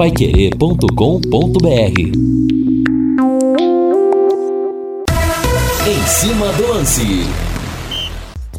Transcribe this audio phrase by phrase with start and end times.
[0.00, 2.00] paiquerê.com.br
[5.86, 7.02] Em cima do lance.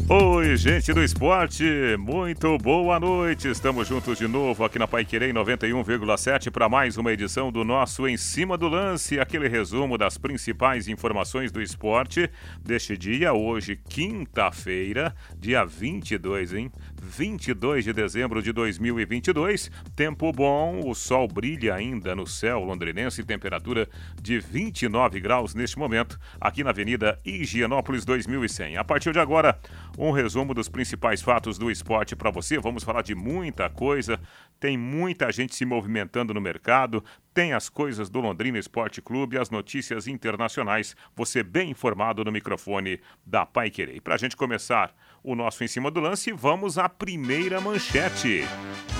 [0.08, 1.64] Oi, gente do esporte,
[1.98, 3.48] muito boa noite.
[3.48, 8.06] Estamos juntos de novo aqui na Pai Querer 91,7 para mais uma edição do nosso
[8.06, 12.30] Em Cima do Lance, aquele resumo das principais informações do esporte
[12.62, 16.70] deste dia, hoje, quinta-feira, dia 22, hein?
[17.02, 19.70] 22 de dezembro de 2022.
[19.96, 23.88] Tempo bom, o sol brilha ainda no céu londrinense, temperatura
[24.20, 28.76] de 29 graus neste momento, aqui na Avenida Higienópolis 2100.
[28.76, 29.58] A partir de agora,
[29.98, 32.58] um resumo dos principais fatos do esporte para você.
[32.58, 34.20] Vamos falar de muita coisa.
[34.60, 37.02] Tem muita gente se movimentando no mercado,
[37.34, 40.94] tem as coisas do Londrina Esporte Clube, as notícias internacionais.
[41.16, 44.00] Você bem informado no microfone da Pai Querer.
[44.00, 44.94] Para a gente começar
[45.24, 48.44] o nosso em cima do lance, vamos à primeira manchete.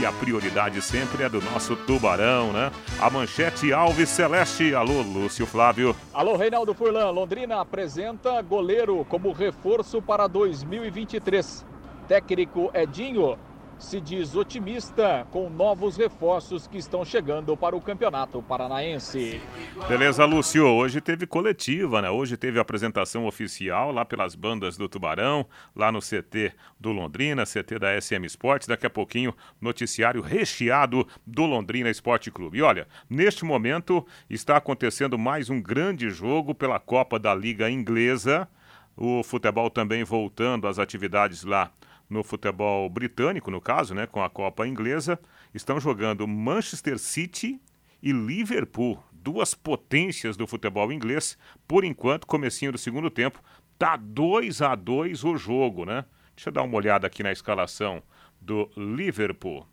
[0.01, 2.71] E a prioridade sempre é do nosso tubarão, né?
[3.01, 4.75] A manchete Alves Celeste.
[4.75, 5.95] Alô, Lúcio Flávio.
[6.15, 7.11] Alô, Reinaldo Furlan.
[7.11, 11.67] Londrina apresenta goleiro como reforço para 2023.
[12.07, 13.37] Técnico Edinho
[13.83, 19.41] se diz otimista com novos reforços que estão chegando para o Campeonato Paranaense.
[19.89, 20.65] Beleza, Lúcio.
[20.65, 22.09] Hoje teve coletiva, né?
[22.09, 27.79] Hoje teve apresentação oficial lá pelas bandas do Tubarão, lá no CT do Londrina, CT
[27.79, 28.69] da SM Sports.
[28.69, 32.59] Daqui a pouquinho, noticiário recheado do Londrina Esporte Clube.
[32.59, 38.49] E olha, neste momento está acontecendo mais um grande jogo pela Copa da Liga Inglesa.
[38.97, 41.71] O futebol também voltando às atividades lá
[42.13, 45.19] no futebol britânico, no caso, né, com a Copa Inglesa,
[45.55, 47.61] estão jogando Manchester City
[48.03, 51.39] e Liverpool, duas potências do futebol inglês.
[51.67, 53.43] Por enquanto, comecinho do segundo tempo,
[53.79, 56.05] tá 2 a 2 o jogo, né?
[56.37, 58.03] Deixa eu dar uma olhada aqui na escalação
[58.41, 59.67] do Liverpool.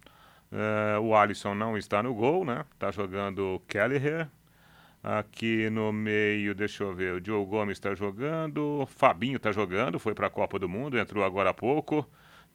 [0.52, 2.66] Uh, o Alisson não está no gol, né?
[2.78, 4.30] Tá jogando Kelleher.
[5.02, 10.14] Aqui no meio, deixa eu ver, o Diogo Gomes está jogando, Fabinho está jogando, foi
[10.14, 12.06] para a Copa do Mundo, entrou agora há pouco.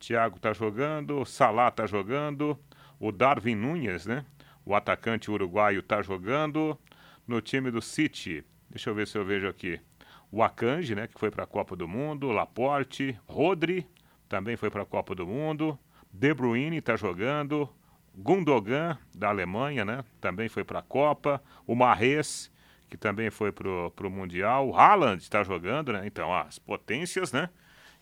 [0.06, 2.58] Thiago tá jogando, Salah tá jogando,
[3.00, 4.24] o Darwin Nunes, né?
[4.64, 6.78] O atacante uruguaio tá jogando
[7.26, 8.44] no time do City.
[8.68, 9.80] Deixa eu ver se eu vejo aqui.
[10.30, 13.86] O Akanji, né, que foi para a Copa do Mundo, Laporte, Rodri
[14.28, 15.78] também foi para a Copa do Mundo,
[16.12, 17.68] De Bruyne tá jogando,
[18.14, 22.52] Gundogan da Alemanha, né, também foi para a Copa, o Marres
[22.90, 26.06] que também foi pro, pro Mundial, o Haaland está jogando, né?
[26.06, 27.48] Então, as potências, né,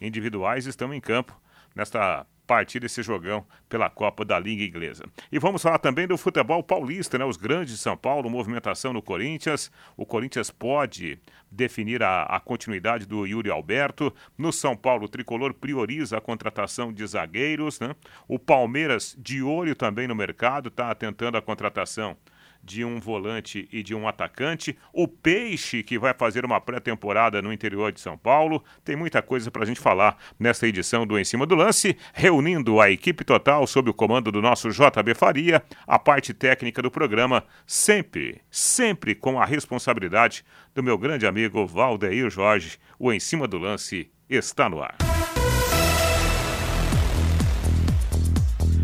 [0.00, 1.40] individuais estão em campo
[1.74, 5.04] nesta partida, esse jogão pela Copa da Liga Inglesa.
[5.30, 7.24] E vamos falar também do futebol paulista, né?
[7.24, 9.70] Os grandes de São Paulo, movimentação no Corinthians.
[9.96, 11.18] O Corinthians pode
[11.50, 14.14] definir a, a continuidade do Yuri Alberto.
[14.36, 17.94] No São Paulo, o tricolor prioriza a contratação de zagueiros, né?
[18.28, 22.16] O Palmeiras, de olho também no mercado, está tentando a contratação
[22.62, 24.76] de um volante e de um atacante.
[24.92, 28.62] O Peixe, que vai fazer uma pré-temporada no interior de São Paulo.
[28.84, 32.80] Tem muita coisa para a gente falar nessa edição do Em Cima do Lance, reunindo
[32.80, 37.44] a equipe total sob o comando do nosso JB Faria, a parte técnica do programa,
[37.66, 40.44] sempre, sempre com a responsabilidade
[40.74, 42.78] do meu grande amigo Valdeir Jorge.
[42.98, 44.96] O Em Cima do Lance está no ar.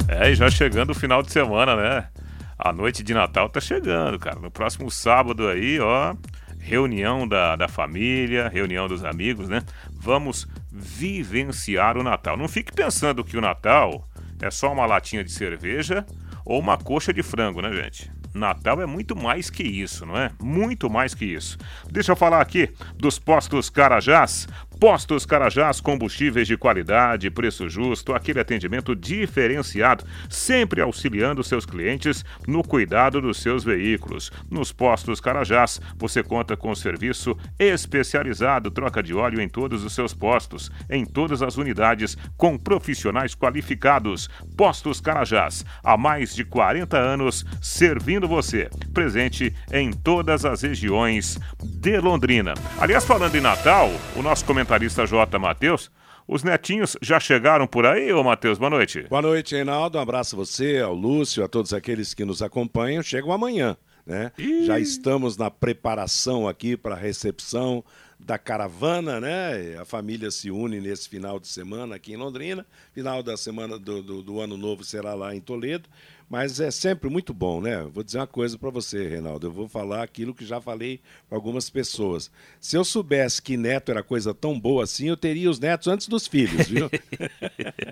[0.09, 2.09] É, e já chegando o final de semana, né?
[2.59, 4.41] A noite de Natal tá chegando, cara.
[4.41, 6.15] No próximo sábado aí, ó,
[6.59, 9.63] reunião da, da família, reunião dos amigos, né?
[9.93, 12.37] Vamos vivenciar o Natal.
[12.37, 14.05] Não fique pensando que o Natal
[14.41, 16.05] é só uma latinha de cerveja
[16.45, 18.11] ou uma coxa de frango, né, gente?
[18.35, 20.31] Natal é muito mais que isso, não é?
[20.41, 21.59] Muito mais que isso.
[21.91, 24.47] Deixa eu falar aqui dos postos Carajás.
[24.79, 32.63] Postos Carajás, combustíveis de qualidade, preço justo, aquele atendimento diferenciado, sempre auxiliando seus clientes no
[32.63, 34.31] cuidado dos seus veículos.
[34.49, 40.15] Nos Postos Carajás, você conta com serviço especializado, troca de óleo em todos os seus
[40.15, 44.31] postos, em todas as unidades, com profissionais qualificados.
[44.57, 48.71] Postos Carajás, há mais de 40 anos, servindo você.
[48.95, 52.55] Presente em todas as regiões de Londrina.
[52.79, 55.39] Aliás, falando em Natal, o nosso comentário comentarista J.
[55.39, 55.91] Matheus.
[56.27, 58.59] Os netinhos já chegaram por aí, ô Matheus?
[58.59, 59.03] Boa noite.
[59.09, 59.97] Boa noite, Reinaldo.
[59.97, 63.03] Um abraço a você, ao Lúcio, a todos aqueles que nos acompanham.
[63.03, 64.31] Chegam amanhã, né?
[64.37, 64.67] Ih.
[64.67, 67.83] Já estamos na preparação aqui para a recepção
[68.21, 69.79] da caravana, né?
[69.81, 72.67] A família se une nesse final de semana aqui em Londrina.
[72.93, 75.89] Final da semana do, do, do ano novo será lá em Toledo.
[76.29, 77.83] Mas é sempre muito bom, né?
[77.91, 79.47] Vou dizer uma coisa para você, Reinaldo.
[79.47, 82.31] Eu vou falar aquilo que já falei para algumas pessoas.
[82.61, 86.07] Se eu soubesse que neto era coisa tão boa assim, eu teria os netos antes
[86.07, 86.91] dos filhos, viu?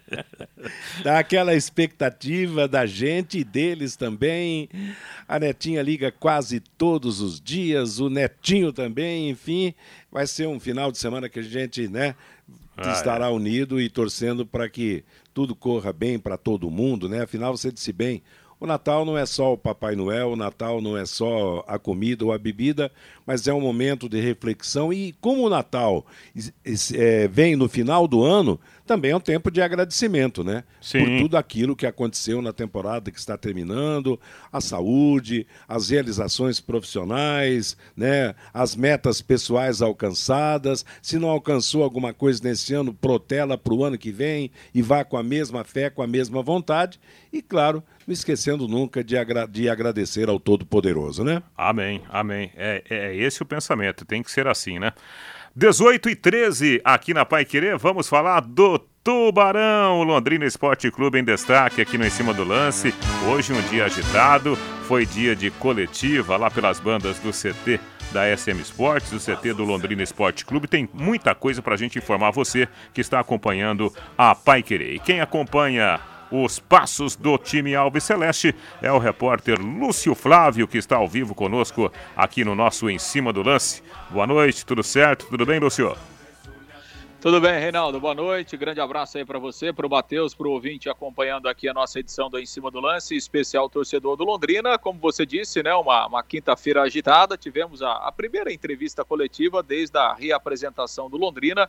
[1.03, 4.69] Dá aquela expectativa da gente e deles também.
[5.27, 9.73] A netinha liga quase todos os dias, o netinho também, enfim.
[10.13, 12.15] Vai ser um final de semana que a gente, né,
[12.77, 13.31] ah, estará é.
[13.31, 15.03] unido e torcendo para que
[15.37, 17.21] tudo corra bem para todo mundo, né?
[17.21, 18.23] Afinal, você disse bem,
[18.59, 22.25] o Natal não é só o Papai Noel, o Natal não é só a comida
[22.25, 22.91] ou a bebida,
[23.27, 24.91] mas é um momento de reflexão.
[24.91, 26.07] E como o Natal
[26.95, 30.65] é, vem no final do ano, também é um tempo de agradecimento, né?
[30.81, 31.01] Sim.
[31.01, 34.19] Por tudo aquilo que aconteceu na temporada que está terminando,
[34.53, 38.35] a saúde, as realizações profissionais, né?
[38.55, 40.85] As metas pessoais alcançadas.
[41.03, 45.05] Se não alcançou alguma coisa nesse ano, protela para o ano que vem e vá
[45.05, 47.01] com a mesma fé, com a mesma vontade.
[47.33, 51.43] E, claro, não esquecendo nunca de, agra de agradecer ao Todo-Poderoso, né?
[51.57, 52.51] Amém, amém.
[52.55, 54.93] É, é esse o pensamento, tem que ser assim, né?
[55.59, 61.25] 18 e 13 aqui na Pai Querer, vamos falar do Tubarão, Londrina Esporte Clube em
[61.25, 62.95] destaque aqui no Em Cima do Lance.
[63.27, 64.55] Hoje um dia agitado,
[64.87, 67.81] foi dia de coletiva lá pelas bandas do CT
[68.13, 70.69] da SM Esportes, do CT do Londrina Esporte Clube.
[70.69, 74.97] Tem muita coisa para a gente informar você que está acompanhando a Pai Querer.
[74.97, 75.99] E quem acompanha
[76.31, 78.55] os passos do time Alves Celeste.
[78.83, 83.33] É o repórter Lúcio Flávio que está ao vivo conosco aqui no nosso Em Cima
[83.33, 83.83] do Lance.
[84.11, 85.27] Boa noite, tudo certo?
[85.27, 85.97] Tudo bem, Lúcio?
[87.27, 87.99] Tudo bem, Reinaldo.
[87.99, 88.57] Boa noite.
[88.57, 91.99] Grande abraço aí para você, para o Matheus, para o ouvinte acompanhando aqui a nossa
[91.99, 94.79] edição do Em Cima do Lance, especial torcedor do Londrina.
[94.79, 97.37] Como você disse, né, uma, uma quinta-feira agitada.
[97.37, 101.69] Tivemos a, a primeira entrevista coletiva desde a reapresentação do Londrina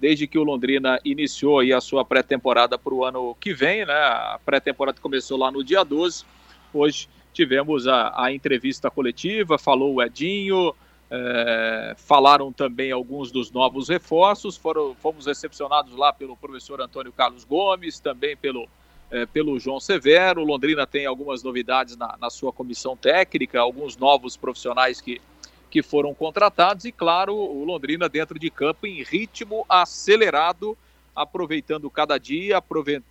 [0.00, 3.92] desde que o Londrina iniciou a sua pré-temporada para o ano que vem, né?
[3.92, 6.24] A pré-temporada começou lá no dia 12.
[6.72, 10.74] Hoje tivemos a, a entrevista coletiva, falou o Edinho,
[11.10, 17.44] é, falaram também alguns dos novos reforços, foram, fomos recepcionados lá pelo professor Antônio Carlos
[17.44, 18.68] Gomes, também pelo,
[19.10, 20.44] é, pelo João Severo.
[20.44, 25.20] Londrina tem algumas novidades na, na sua comissão técnica, alguns novos profissionais que
[25.70, 30.76] que foram contratados e, claro, o Londrina dentro de campo em ritmo acelerado,
[31.14, 32.62] aproveitando cada dia,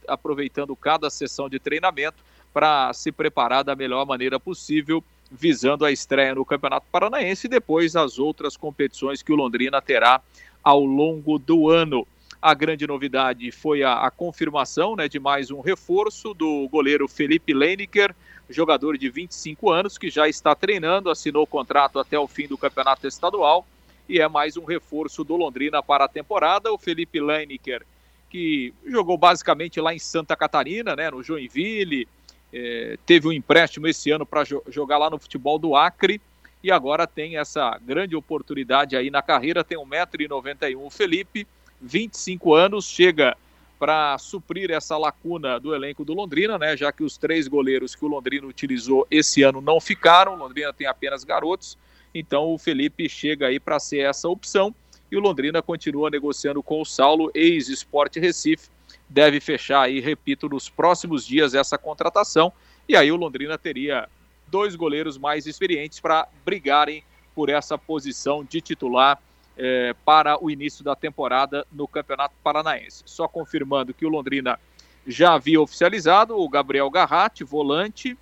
[0.07, 2.23] aproveitando cada sessão de treinamento
[2.53, 7.95] para se preparar da melhor maneira possível, visando a estreia no Campeonato Paranaense e depois
[7.95, 10.21] as outras competições que o Londrina terá
[10.63, 12.07] ao longo do ano.
[12.41, 17.53] A grande novidade foi a, a confirmação né, de mais um reforço do goleiro Felipe
[17.53, 18.15] Leineker,
[18.49, 22.57] jogador de 25 anos que já está treinando, assinou o contrato até o fim do
[22.57, 23.65] campeonato estadual
[24.07, 26.71] e é mais um reforço do Londrina para a temporada.
[26.71, 27.85] O Felipe Leineker,
[28.29, 32.07] que jogou basicamente lá em Santa Catarina, né, no Joinville,
[32.53, 36.21] é, teve um empréstimo esse ano para jo jogar lá no futebol do Acre
[36.63, 39.63] e agora tem essa grande oportunidade aí na carreira.
[39.63, 41.45] Tem 1,91m o Felipe,
[41.81, 43.37] 25 anos, chega
[43.79, 46.75] para suprir essa lacuna do elenco do Londrina, né?
[46.75, 50.73] Já que os três goleiros que o Londrina utilizou esse ano não ficaram, o Londrina
[50.73, 51.77] tem apenas garotos,
[52.13, 54.73] então o Felipe chega aí para ser essa opção
[55.11, 58.69] e o Londrina continua negociando com o Saulo, ex-Sport Recife,
[59.07, 62.51] deve fechar aí, repito, nos próximos dias essa contratação
[62.89, 64.09] e aí o Londrina teria
[64.47, 67.03] dois goleiros mais experientes para brigarem
[67.35, 69.21] por essa posição de titular
[69.57, 73.03] é, para o início da temporada no Campeonato Paranaense.
[73.05, 74.59] Só confirmando que o Londrina
[75.05, 78.17] já havia oficializado o Gabriel Garratti, volante,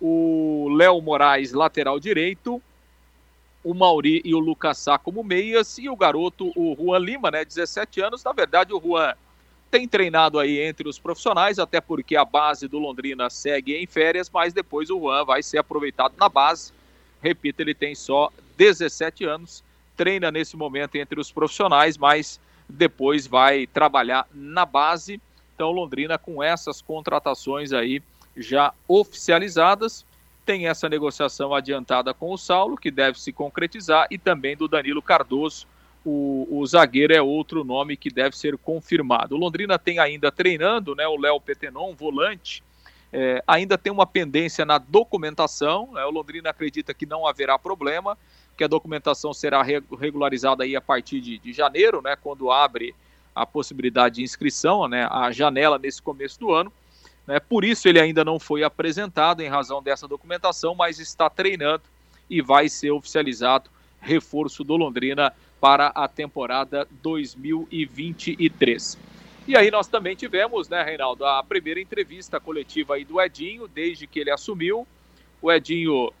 [0.00, 2.62] o Léo Moraes, lateral direito,
[3.64, 7.44] o Mauri e o Lucas Sá como meias e o garoto, o Juan Lima, né,
[7.44, 8.22] 17 anos.
[8.22, 9.14] Na verdade, o Juan
[9.70, 14.30] tem treinado aí entre os profissionais, até porque a base do Londrina segue em férias,
[14.32, 16.72] mas depois o Juan vai ser aproveitado na base.
[17.20, 19.64] Repito, ele tem só 17 anos
[19.96, 25.20] treina nesse momento entre os profissionais, mas depois vai trabalhar na base.
[25.54, 28.02] Então, Londrina, com essas contratações aí
[28.36, 30.04] já oficializadas,
[30.44, 35.02] tem essa negociação adiantada com o Saulo, que deve se concretizar, e também do Danilo
[35.02, 35.66] Cardoso.
[36.04, 39.34] O, o zagueiro é outro nome que deve ser confirmado.
[39.34, 42.62] O Londrina tem ainda treinando né, o Léo Petenon, volante,
[43.12, 45.90] é, ainda tem uma pendência na documentação.
[45.92, 48.16] Né, o Londrina acredita que não haverá problema
[48.56, 52.94] que a documentação será regularizada aí a partir de, de janeiro, né, quando abre
[53.34, 56.72] a possibilidade de inscrição, né, a janela nesse começo do ano.
[57.26, 61.82] Né, por isso ele ainda não foi apresentado em razão dessa documentação, mas está treinando
[62.30, 63.70] e vai ser oficializado
[64.00, 68.98] reforço do Londrina para a temporada 2023.
[69.48, 74.06] E aí nós também tivemos, né, Reinaldo, a primeira entrevista coletiva aí do Edinho, desde
[74.06, 74.86] que ele assumiu.
[75.40, 76.12] O Edinho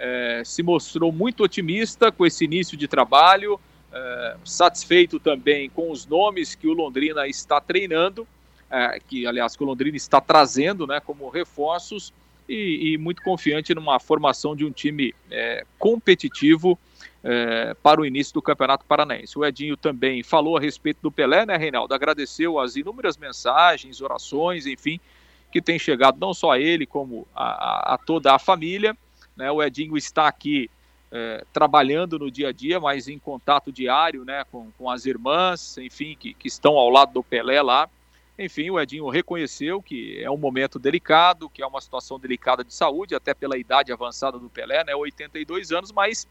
[0.00, 3.60] é, se mostrou muito otimista com esse início de trabalho,
[3.92, 8.26] é, satisfeito também com os nomes que o Londrina está treinando,
[8.70, 12.14] é, que aliás que o Londrina está trazendo, né, como reforços
[12.48, 16.78] e, e muito confiante numa formação de um time é, competitivo
[17.22, 19.38] é, para o início do Campeonato Paranaense.
[19.38, 21.92] O Edinho também falou a respeito do Pelé, né, Reinaldo?
[21.92, 24.98] Agradeceu as inúmeras mensagens, orações, enfim,
[25.52, 28.96] que tem chegado não só a ele, como a, a, a toda a família.
[29.40, 29.50] Né?
[29.50, 30.70] O Edinho está aqui
[31.10, 35.78] é, trabalhando no dia a dia, mas em contato diário né, com, com as irmãs,
[35.78, 37.88] enfim, que, que estão ao lado do Pelé lá.
[38.38, 42.74] Enfim, o Edinho reconheceu que é um momento delicado, que é uma situação delicada de
[42.74, 46.28] saúde, até pela idade avançada do Pelé, né, 82 anos, mas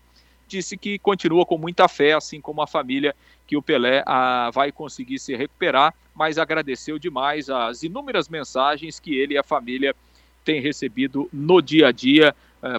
[0.48, 3.16] disse que continua com muita fé, assim como a família,
[3.48, 9.16] que o Pelé ah, vai conseguir se recuperar, mas agradeceu demais as inúmeras mensagens que
[9.18, 9.96] ele e a família
[10.44, 12.36] têm recebido no dia a dia,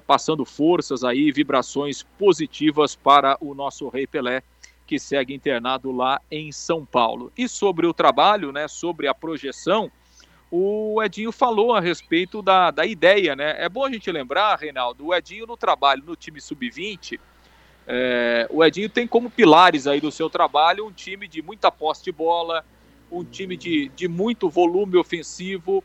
[0.07, 4.43] passando forças aí, vibrações positivas para o nosso Rei Pelé,
[4.87, 7.33] que segue internado lá em São Paulo.
[7.37, 9.91] E sobre o trabalho, né, sobre a projeção,
[10.51, 13.55] o Edinho falou a respeito da, da ideia, né?
[13.59, 17.21] É bom a gente lembrar, Reinaldo, o Edinho no trabalho no time sub-20,
[17.87, 22.05] é, o Edinho tem como pilares aí do seu trabalho um time de muita posse
[22.05, 22.65] de bola,
[23.11, 25.83] um time de, de muito volume ofensivo.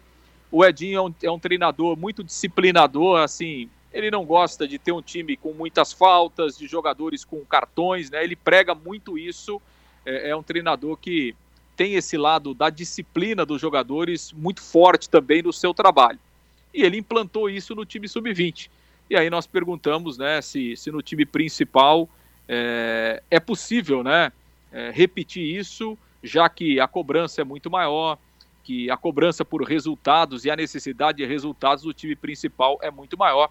[0.52, 4.92] O Edinho é um, é um treinador muito disciplinador, assim, ele não gosta de ter
[4.92, 8.22] um time com muitas faltas, de jogadores com cartões, né?
[8.22, 9.62] Ele prega muito isso.
[10.06, 11.34] É, é, um treinador que
[11.78, 16.20] tem esse lado da disciplina dos jogadores muito forte também no seu trabalho.
[16.74, 18.70] E ele implantou isso no time sub-20.
[19.10, 22.10] E aí nós perguntamos né, se, se no time principal
[22.50, 24.30] é, é possível né,
[24.74, 28.18] é, repetir isso, já que a cobrança é muito maior,
[28.62, 33.18] que a cobrança por resultados e a necessidade de resultados do time principal é muito
[33.18, 33.50] maior.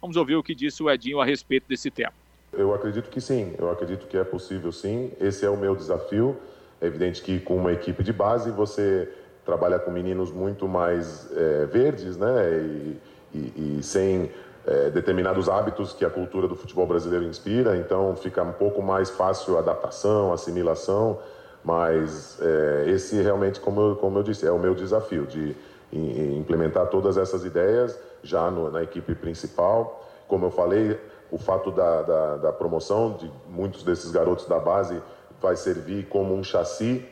[0.00, 2.12] Vamos ouvir o que disse o Edinho a respeito desse tema.
[2.52, 5.12] Eu acredito que sim, eu acredito que é possível sim.
[5.20, 6.36] Esse é o meu desafio.
[6.80, 9.08] É evidente que com uma equipe de base você
[9.44, 12.58] trabalha com meninos muito mais é, verdes, né?
[12.58, 12.98] E,
[13.34, 14.30] e, e sem
[14.66, 19.10] é, determinados hábitos que a cultura do futebol brasileiro inspira, então fica um pouco mais
[19.10, 21.18] fácil a adaptação, assimilação,
[21.64, 25.56] mas é, esse realmente, como eu, como eu disse, é o meu desafio de
[25.90, 30.04] implementar todas essas ideias já no, na equipe principal.
[30.26, 30.98] Como eu falei,
[31.30, 35.00] o fato da, da, da promoção de muitos desses garotos da base
[35.40, 37.04] vai servir como um chassi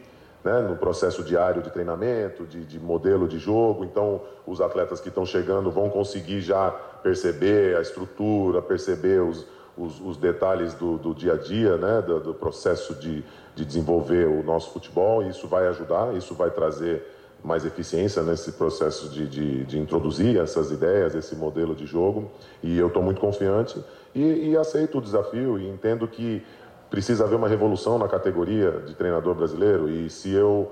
[0.46, 3.84] né, no processo diário de treinamento, de, de, modelo de jogo.
[3.84, 6.70] Então, os atletas que estão chegando vão conseguir já
[7.02, 9.44] perceber a estrutura, perceber os,
[9.76, 13.24] os, os detalhes do, do, dia a dia, né, do, do processo de,
[13.56, 15.22] de, desenvolver o nosso futebol.
[15.24, 17.04] Isso vai ajudar, isso vai trazer
[17.44, 22.30] mais eficiência nesse processo de, de, de introduzir essas ideias, esse modelo de jogo.
[22.62, 23.82] E eu estou muito confiante
[24.14, 26.42] e, e aceito o desafio e entendo que
[26.90, 30.70] precisa haver uma revolução na categoria de treinador brasileiro e se eu,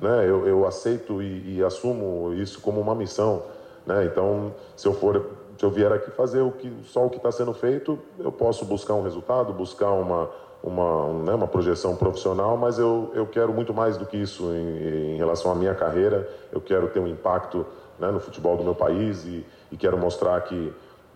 [0.00, 3.42] né, eu, eu aceito e, e, assumo isso como uma missão,
[3.86, 4.04] né?
[4.04, 7.30] Então, se eu for, se eu vier aqui fazer o que só o que está
[7.30, 10.30] sendo feito, eu posso buscar um resultado, buscar uma
[10.62, 14.44] uma, um, né, uma projeção profissional, mas eu, eu quero muito mais do que isso
[14.52, 16.28] em, em relação à minha carreira.
[16.52, 17.66] Eu quero ter um impacto
[17.98, 20.72] né, no futebol do meu país e, e quero mostrar que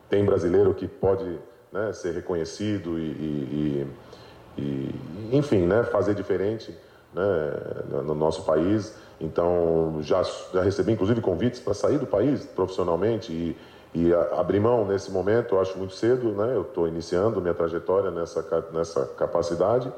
[0.09, 1.39] tem brasileiro que pode
[1.73, 3.87] né, ser reconhecido e, e,
[4.59, 6.77] e, enfim, né, fazer diferente
[7.15, 8.95] né, no nosso país.
[9.21, 10.23] Então, já,
[10.53, 13.57] já recebi inclusive convites para sair do país profissionalmente e,
[13.97, 16.55] e abrir mão nesse momento, eu acho muito cedo, né?
[16.55, 19.91] Eu estou iniciando minha trajetória nessa, nessa capacidade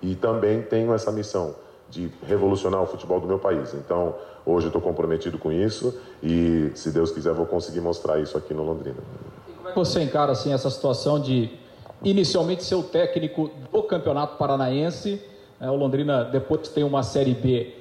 [0.00, 1.54] e também tenho essa missão
[1.90, 3.74] de revolucionar o futebol do meu país.
[3.74, 4.14] Então,
[4.46, 8.54] hoje eu estou comprometido com isso e, se Deus quiser, vou conseguir mostrar isso aqui
[8.54, 8.96] no Londrina.
[9.74, 11.50] você encara assim essa situação de
[12.02, 15.20] inicialmente ser o técnico do Campeonato Paranaense.
[15.60, 17.74] É, o Londrina depois tem uma Série B.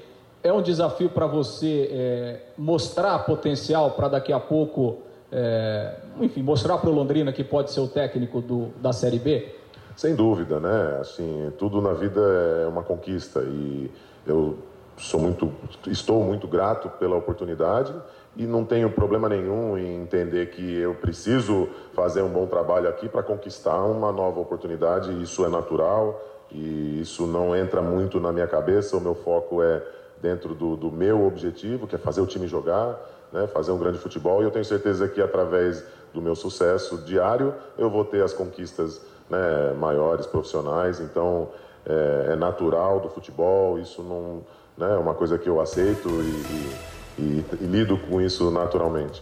[0.43, 4.97] É um desafio para você é, mostrar potencial para daqui a pouco,
[5.31, 9.55] é, enfim, mostrar para o Londrina que pode ser o técnico do, da Série B?
[9.95, 10.97] Sem dúvida, né?
[10.99, 12.19] Assim, tudo na vida
[12.63, 13.89] é uma conquista e
[14.25, 14.57] eu
[14.97, 15.51] sou muito,
[15.87, 17.93] estou muito grato pela oportunidade
[18.35, 23.09] e não tenho problema nenhum em entender que eu preciso fazer um bom trabalho aqui
[23.09, 25.11] para conquistar uma nova oportunidade.
[25.21, 26.21] Isso é natural
[26.51, 28.97] e isso não entra muito na minha cabeça.
[28.97, 29.81] O meu foco é
[30.21, 32.99] dentro do, do meu objetivo, que é fazer o time jogar,
[33.31, 34.41] né, fazer um grande futebol.
[34.41, 35.83] E eu tenho certeza que através
[36.13, 40.99] do meu sucesso diário eu vou ter as conquistas né, maiores, profissionais.
[40.99, 41.49] Então
[41.85, 43.79] é, é natural do futebol.
[43.79, 44.43] Isso não
[44.77, 44.93] né?
[44.93, 49.21] É uma coisa que eu aceito e, e, e, e lido com isso naturalmente.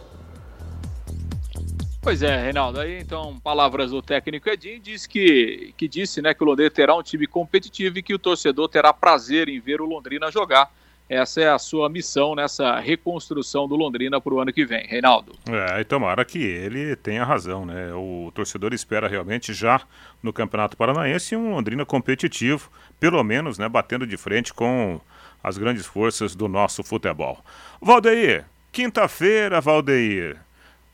[2.02, 2.80] Pois é, Reinaldo.
[2.80, 6.96] Aí então, palavras do técnico Edinho diz que, que disse né, que o Londrina terá
[6.96, 10.72] um time competitivo e que o torcedor terá prazer em ver o Londrina jogar.
[11.10, 15.32] Essa é a sua missão nessa reconstrução do Londrina para o ano que vem, Reinaldo.
[15.50, 17.92] É, e tomara que ele tenha razão, né?
[17.92, 19.80] O torcedor espera realmente já
[20.22, 25.00] no Campeonato Paranaense um Londrina competitivo, pelo menos, né, batendo de frente com
[25.42, 27.44] as grandes forças do nosso futebol.
[27.82, 30.36] Valdeir, quinta-feira, Valdeir.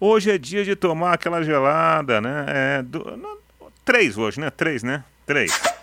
[0.01, 2.47] Hoje é dia de tomar aquela gelada, né?
[2.49, 3.39] É, do, no,
[3.85, 4.49] três hoje, né?
[4.49, 5.05] Três, né?
[5.27, 5.76] Três.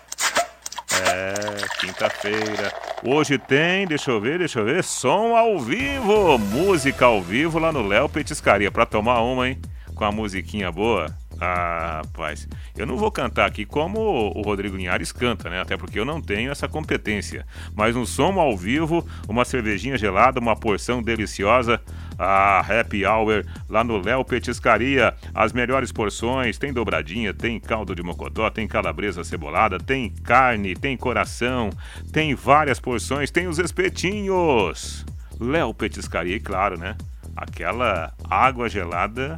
[1.08, 1.34] É,
[1.80, 2.72] quinta-feira.
[3.02, 7.72] Hoje tem, deixa eu ver, deixa eu ver, som ao vivo, música ao vivo lá
[7.72, 9.60] no Léo Petiscaria, pra tomar uma, hein?
[9.94, 11.06] Com a musiquinha boa.
[11.40, 13.98] Ah, rapaz, eu não vou cantar aqui como
[14.34, 15.60] o Rodrigo Linhares canta, né?
[15.60, 17.46] Até porque eu não tenho essa competência.
[17.74, 21.80] Mas um som ao vivo, uma cervejinha gelada, uma porção deliciosa.
[22.18, 25.14] Ah, happy hour lá no Léo Petiscaria.
[25.34, 30.96] As melhores porções, tem dobradinha, tem caldo de mocotó, tem calabresa cebolada, tem carne, tem
[30.96, 31.70] coração,
[32.12, 35.04] tem várias porções, tem os espetinhos.
[35.40, 36.96] Léo Petiscaria, e claro, né?
[37.36, 39.36] Aquela água gelada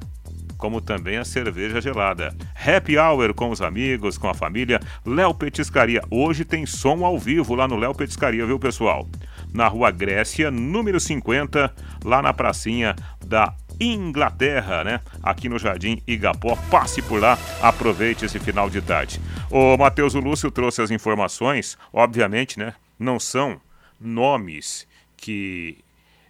[0.57, 2.35] como também a cerveja gelada.
[2.55, 6.03] Happy Hour com os amigos, com a família, Léo Petiscaria.
[6.11, 9.07] Hoje tem som ao vivo lá no Léo Petiscaria, viu, pessoal?
[9.53, 12.95] Na Rua Grécia, número 50, lá na pracinha
[13.25, 15.01] da Inglaterra, né?
[15.23, 16.57] Aqui no Jardim Igapó.
[16.71, 19.21] Passe por lá, aproveite esse final de tarde.
[19.51, 22.75] O Matheus Lúcio trouxe as informações, obviamente, né?
[22.99, 23.61] Não são
[24.01, 24.87] nomes
[25.17, 25.79] que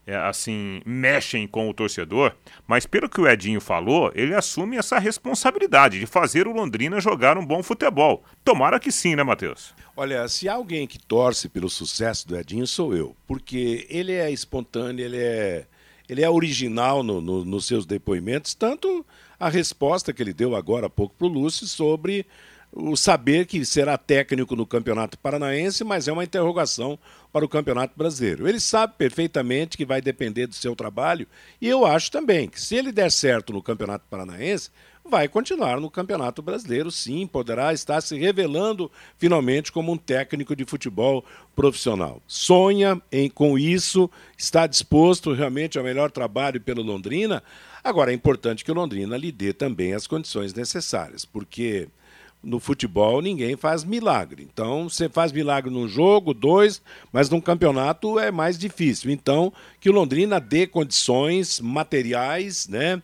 [0.07, 2.33] é, assim, mexem com o torcedor,
[2.67, 7.37] mas pelo que o Edinho falou, ele assume essa responsabilidade de fazer o Londrina jogar
[7.37, 8.23] um bom futebol.
[8.45, 9.75] Tomara que sim, né, Matheus?
[9.97, 14.31] Olha, se há alguém que torce pelo sucesso do Edinho, sou eu, porque ele é
[14.31, 15.67] espontâneo, ele é,
[16.09, 19.05] ele é original no, no, nos seus depoimentos, tanto
[19.41, 22.25] a resposta que ele deu agora há pouco para o Lúcio sobre
[22.73, 26.99] o saber que será técnico no Campeonato Paranaense, mas é uma interrogação
[27.37, 28.49] para o Campeonato Brasileiro.
[28.49, 31.27] Ele sabe perfeitamente que vai depender do seu trabalho
[31.61, 34.71] e eu acho também que se ele der certo no Campeonato Paranaense,
[35.05, 40.65] vai continuar no Campeonato Brasileiro, sim, poderá estar se revelando finalmente como um técnico de
[40.65, 41.23] futebol
[41.55, 42.23] profissional.
[42.27, 47.43] Sonha em com isso, está disposto realmente ao melhor trabalho pelo Londrina.
[47.85, 51.87] Agora é importante que o Londrina lhe dê também as condições necessárias, porque
[52.43, 54.47] no futebol ninguém faz milagre.
[54.51, 56.81] Então, você faz milagre num jogo, dois,
[57.13, 59.11] mas num campeonato é mais difícil.
[59.11, 63.03] Então, que o Londrina dê condições materiais, né,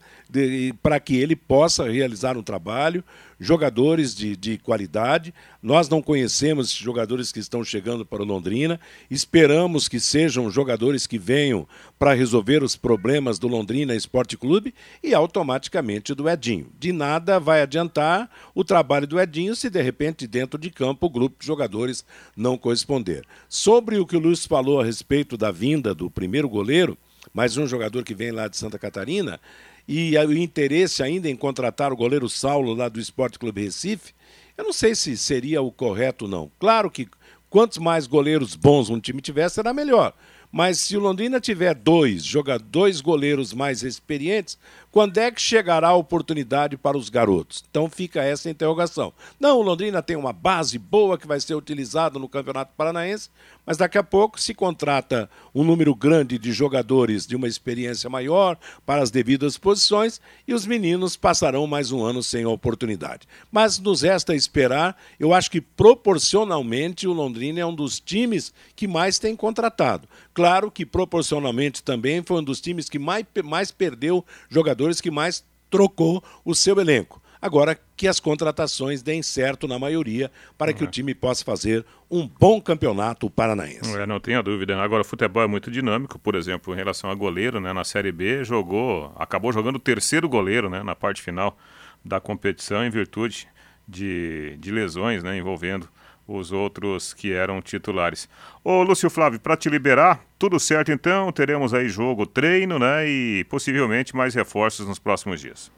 [0.82, 3.04] para que ele possa realizar um trabalho,
[3.42, 5.34] jogadores de, de qualidade.
[5.62, 8.78] Nós não conhecemos esses jogadores que estão chegando para o Londrina.
[9.10, 11.66] Esperamos que sejam jogadores que venham
[11.98, 16.68] para resolver os problemas do Londrina Esporte Clube e automaticamente do Edinho.
[16.78, 21.10] De nada vai adiantar o trabalho do Edinho se de repente dentro de campo o
[21.10, 22.04] grupo de jogadores
[22.36, 23.24] não corresponder.
[23.48, 26.96] Sobre o que o Luiz falou a respeito da vinda do primeiro goleiro,
[27.34, 29.40] mais um jogador que vem lá de Santa Catarina,
[29.86, 34.14] e o interesse ainda em contratar o goleiro Saulo lá do Esporte Clube Recife,
[34.56, 36.50] eu não sei se seria o correto não.
[36.58, 37.08] Claro que
[37.50, 40.14] quantos mais goleiros bons um time tivesse, será melhor.
[40.50, 44.58] Mas se o Londrina tiver dois, joga dois goleiros mais experientes,
[44.92, 47.64] quando é que chegará a oportunidade para os garotos?
[47.68, 49.10] Então fica essa interrogação.
[49.40, 53.30] Não, o Londrina tem uma base boa que vai ser utilizada no Campeonato Paranaense,
[53.64, 58.58] mas daqui a pouco se contrata um número grande de jogadores de uma experiência maior
[58.84, 63.26] para as devidas posições e os meninos passarão mais um ano sem oportunidade.
[63.50, 68.86] Mas nos resta esperar, eu acho que proporcionalmente o Londrina é um dos times que
[68.86, 70.08] mais tem contratado.
[70.34, 75.44] Claro que proporcionalmente também foi um dos times que mais, mais perdeu jogadores, que mais
[75.70, 77.22] trocou o seu elenco.
[77.42, 80.76] Agora que as contratações deem certo na maioria para uhum.
[80.76, 83.96] que o time possa fazer um bom campeonato paranaense.
[83.96, 84.80] É, não tenha dúvida.
[84.80, 87.72] Agora o futebol é muito dinâmico, por exemplo, em relação a goleiro, né?
[87.72, 90.84] Na Série B jogou, acabou jogando o terceiro goleiro, né?
[90.84, 91.58] Na parte final
[92.04, 93.48] da competição em virtude
[93.88, 95.36] de, de lesões, né?
[95.36, 95.88] Envolvendo
[96.26, 98.28] os outros que eram titulares.
[98.64, 101.30] Ô Lúcio Flávio, para te liberar, tudo certo então?
[101.32, 103.08] Teremos aí jogo, treino, né?
[103.08, 105.70] E possivelmente mais reforços nos próximos dias.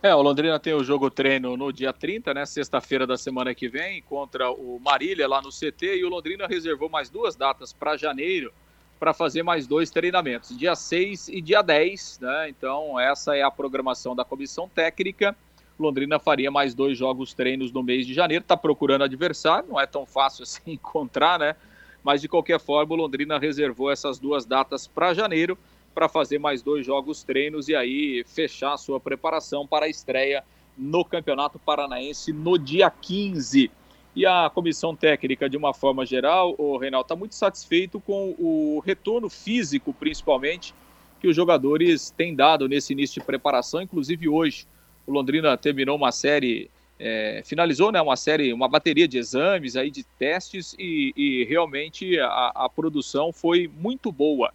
[0.00, 2.46] É, o Londrina tem o jogo treino no dia 30, né?
[2.46, 5.96] Sexta-feira da semana que vem, contra o Marília lá no CT.
[5.96, 8.52] E o Londrina reservou mais duas datas para janeiro
[8.98, 12.48] para fazer mais dois treinamentos, dia 6 e dia 10, né?
[12.48, 15.36] Então, essa é a programação da comissão técnica.
[15.78, 18.42] Londrina faria mais dois jogos treinos no mês de janeiro.
[18.42, 21.56] Está procurando adversário, não é tão fácil assim encontrar, né?
[22.02, 25.58] Mas de qualquer forma, o Londrina reservou essas duas datas para janeiro
[25.94, 30.44] para fazer mais dois jogos treinos e aí fechar a sua preparação para a estreia
[30.76, 33.70] no Campeonato Paranaense no dia 15.
[34.14, 38.80] E a comissão técnica, de uma forma geral, o Reinaldo está muito satisfeito com o
[38.84, 40.74] retorno físico, principalmente,
[41.20, 44.66] que os jogadores têm dado nesse início de preparação, inclusive hoje.
[45.08, 49.90] O Londrina terminou uma série, é, finalizou né, uma série, uma bateria de exames aí
[49.90, 54.52] de testes e, e realmente a, a, produção foi muito boa,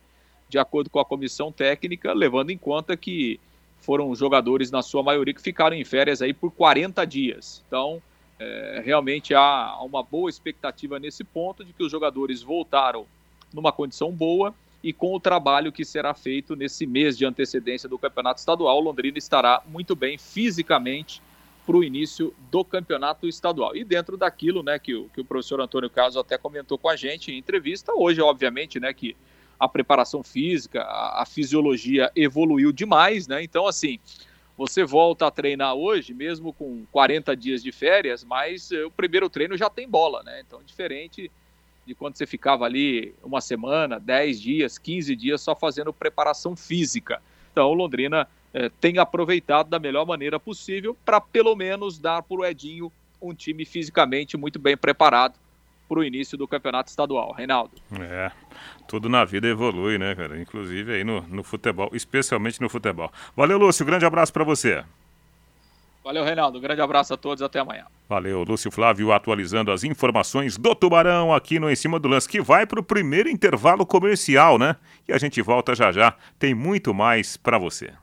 [0.48, 3.39] de acordo com a comissão técnica, levando em conta que
[3.82, 7.63] foram jogadores, na sua maioria, que ficaram em férias aí por 40 dias.
[7.68, 8.00] Então,
[8.39, 13.08] é, realmente há uma boa expectativa nesse ponto de que os jogadores voltaram
[13.52, 17.98] numa condição boa e com o trabalho que será feito nesse mês de antecedência do
[17.98, 21.22] campeonato estadual, Londrina estará muito bem fisicamente
[21.65, 23.74] para o início do campeonato estadual.
[23.74, 26.98] E dentro daquilo né, que, o, que o professor Antônio Carlos até comentou com a
[26.98, 29.15] gente em entrevista, hoje, obviamente, né, que
[29.58, 33.41] a preparação física, a, a fisiologia evoluiu demais, né?
[33.41, 33.98] Então, assim,
[34.58, 39.30] você volta a treinar hoje, mesmo com 40 dias de férias, mas eh, o primeiro
[39.30, 40.43] treino já tem bola, né?
[40.46, 41.32] Então, diferente
[41.86, 47.22] de quando você ficava ali uma semana, 10 dias, 15 dias só fazendo preparação física.
[47.52, 52.38] Então, o Londrina eh, tem aproveitado da melhor maneira possível para pelo menos dar para
[52.38, 52.91] o Edinho
[53.22, 55.36] um time fisicamente muito bem preparado
[55.88, 57.34] para o início do campeonato estadual.
[57.34, 57.74] Reinaldo.
[58.00, 58.32] É,
[58.88, 60.41] tudo na vida evolui, né, cara?
[60.41, 63.12] Inclusive aí no, no futebol, especialmente no futebol.
[63.36, 64.84] Valeu, Lúcio, grande abraço para você.
[66.04, 66.60] Valeu, Reinaldo.
[66.60, 67.42] grande abraço a todos.
[67.42, 67.86] Até amanhã.
[68.10, 72.42] Valeu, Lúcio Flávio atualizando as informações do Tubarão aqui no Em Cima do Lance, que
[72.42, 74.76] vai para o primeiro intervalo comercial, né?
[75.08, 76.13] E a gente volta já já.
[76.38, 77.94] Tem muito mais para você.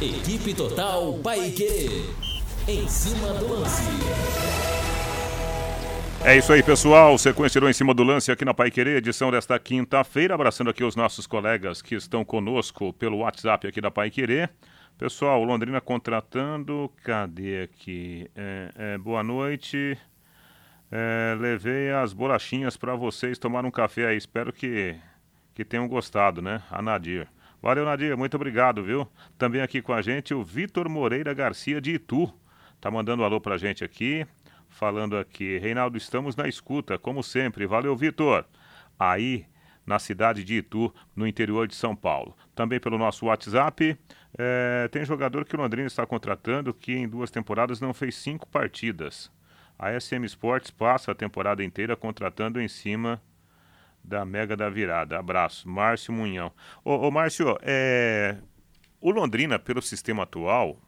[0.00, 2.04] Equipe Total Paique.
[2.68, 3.82] Em cima do lance.
[6.24, 7.16] É isso aí, pessoal.
[7.16, 10.34] Sequência do Em Cima do Lance aqui na Pai Querer, edição desta quinta-feira.
[10.34, 14.50] Abraçando aqui os nossos colegas que estão conosco pelo WhatsApp aqui da Pai Querer.
[14.98, 16.92] Pessoal, Londrina contratando.
[17.04, 18.28] Cadê aqui?
[18.34, 19.96] É, é, boa noite.
[20.90, 24.16] É, levei as bolachinhas para vocês tomar um café aí.
[24.16, 24.96] Espero que,
[25.54, 26.64] que tenham gostado, né?
[26.68, 27.28] A Nadir.
[27.62, 28.16] Valeu, Nadir.
[28.16, 29.06] Muito obrigado, viu?
[29.38, 32.28] Também aqui com a gente o Vitor Moreira Garcia de Itu.
[32.80, 34.26] Tá mandando um alô pra gente aqui.
[34.68, 35.58] Falando aqui.
[35.58, 37.66] Reinaldo, estamos na escuta, como sempre.
[37.66, 38.44] Valeu, Vitor.
[38.98, 39.46] Aí
[39.88, 42.36] na cidade de Itu, no interior de São Paulo.
[42.54, 43.96] Também pelo nosso WhatsApp,
[44.36, 48.46] é, tem jogador que o Londrina está contratando que em duas temporadas não fez cinco
[48.48, 49.30] partidas.
[49.78, 53.22] A SM Sports passa a temporada inteira contratando em cima
[54.02, 55.18] da Mega da Virada.
[55.18, 56.52] Abraço, Márcio Munhão.
[56.84, 58.36] Ô, ô Márcio, é,
[59.00, 60.80] o Londrina, pelo sistema atual,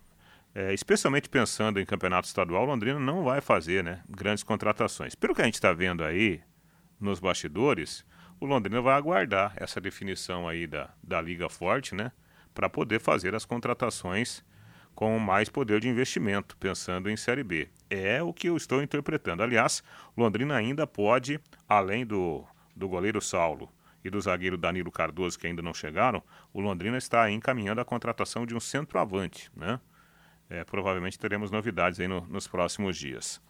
[0.55, 5.15] é, especialmente pensando em campeonato estadual, Londrina não vai fazer né, grandes contratações.
[5.15, 6.41] Pelo que a gente está vendo aí
[6.99, 8.05] nos bastidores,
[8.41, 12.11] o Londrina vai aguardar essa definição aí da, da Liga Forte, né?
[12.55, 14.45] Para poder fazer as contratações
[14.95, 17.69] com mais poder de investimento, pensando em Série B.
[17.89, 19.43] É o que eu estou interpretando.
[19.43, 19.83] Aliás,
[20.17, 22.45] Londrina ainda pode, além do,
[22.77, 23.73] do goleiro Saulo
[24.05, 28.45] e do zagueiro Danilo Cardoso, que ainda não chegaram, o Londrina está encaminhando a contratação
[28.45, 29.81] de um centroavante, né?
[30.49, 33.41] É, provavelmente teremos novidades aí no, nos próximos dias.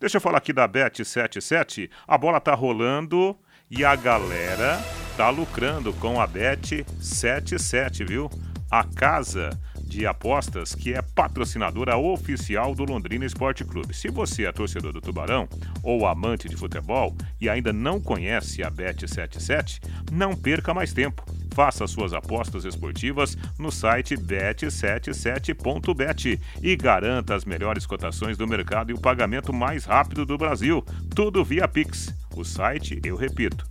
[0.00, 1.88] Deixa eu falar aqui da Bet77.
[2.08, 3.38] A bola está rolando
[3.70, 4.80] e a galera
[5.20, 8.30] tá lucrando com a Bet 77, viu?
[8.70, 9.50] A casa
[9.84, 13.94] de apostas que é patrocinadora oficial do Londrina Esporte Clube.
[13.94, 15.46] Se você é torcedor do Tubarão
[15.82, 21.22] ou amante de futebol e ainda não conhece a Bet77, não perca mais tempo.
[21.52, 28.94] Faça suas apostas esportivas no site bet77.bet e garanta as melhores cotações do mercado e
[28.94, 30.82] o pagamento mais rápido do Brasil.
[31.14, 32.18] Tudo via Pix.
[32.34, 33.68] O site, eu repito,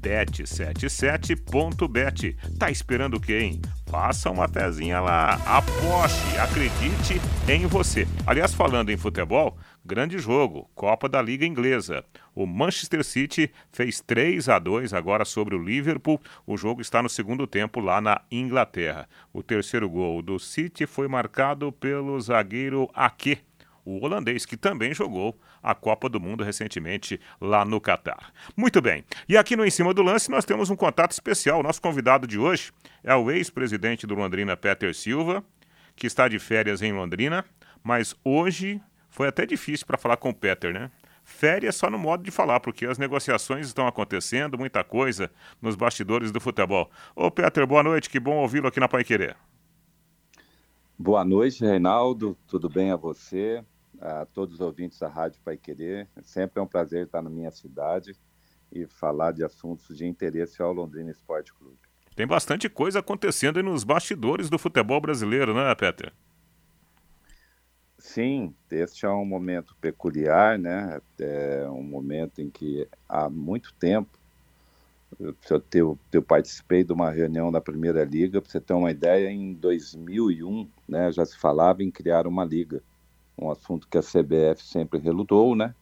[0.00, 2.36] bet77.bet.
[2.58, 3.60] Tá esperando quem?
[3.86, 8.08] Faça uma pezinha lá, aposte, acredite em você.
[8.26, 12.04] Aliás, falando em futebol, grande jogo, Copa da Liga Inglesa.
[12.34, 16.20] O Manchester City fez 3 a 2 agora sobre o Liverpool.
[16.46, 19.08] O jogo está no segundo tempo lá na Inglaterra.
[19.32, 23.38] O terceiro gol do City foi marcado pelo zagueiro Ake,
[23.84, 28.32] o holandês que também jogou a Copa do Mundo recentemente lá no Catar.
[28.56, 29.04] Muito bem.
[29.28, 31.62] E aqui no Em Cima do Lance nós temos um contato especial.
[31.62, 32.72] Nosso convidado de hoje
[33.04, 35.44] é o ex-presidente do Londrina, Peter Silva,
[35.94, 37.44] que está de férias em Londrina,
[37.82, 40.90] mas hoje foi até difícil para falar com o Peter, né?
[41.22, 46.32] Férias só no modo de falar, porque as negociações estão acontecendo, muita coisa nos bastidores
[46.32, 46.90] do futebol.
[47.14, 49.36] Ô Peter, boa noite, que bom ouvi-lo aqui na Pai Querer.
[50.98, 53.64] Boa noite, Reinaldo, tudo bem a você?
[54.00, 56.08] A todos os ouvintes da Rádio Pai Querer.
[56.22, 58.16] Sempre é um prazer estar na minha cidade
[58.72, 61.76] e falar de assuntos de interesse ao Londrina Esporte Clube.
[62.16, 66.12] Tem bastante coisa acontecendo nos bastidores do futebol brasileiro, né, Peter?
[67.98, 71.00] Sim, este é um momento peculiar, né?
[71.18, 74.20] É um momento em que há muito tempo
[75.18, 75.34] eu,
[75.74, 79.54] eu, eu participei de uma reunião da Primeira Liga, para você ter uma ideia, em
[79.54, 82.82] 2001 né, já se falava em criar uma liga,
[83.40, 85.74] um assunto que a CBF sempre relutou, né?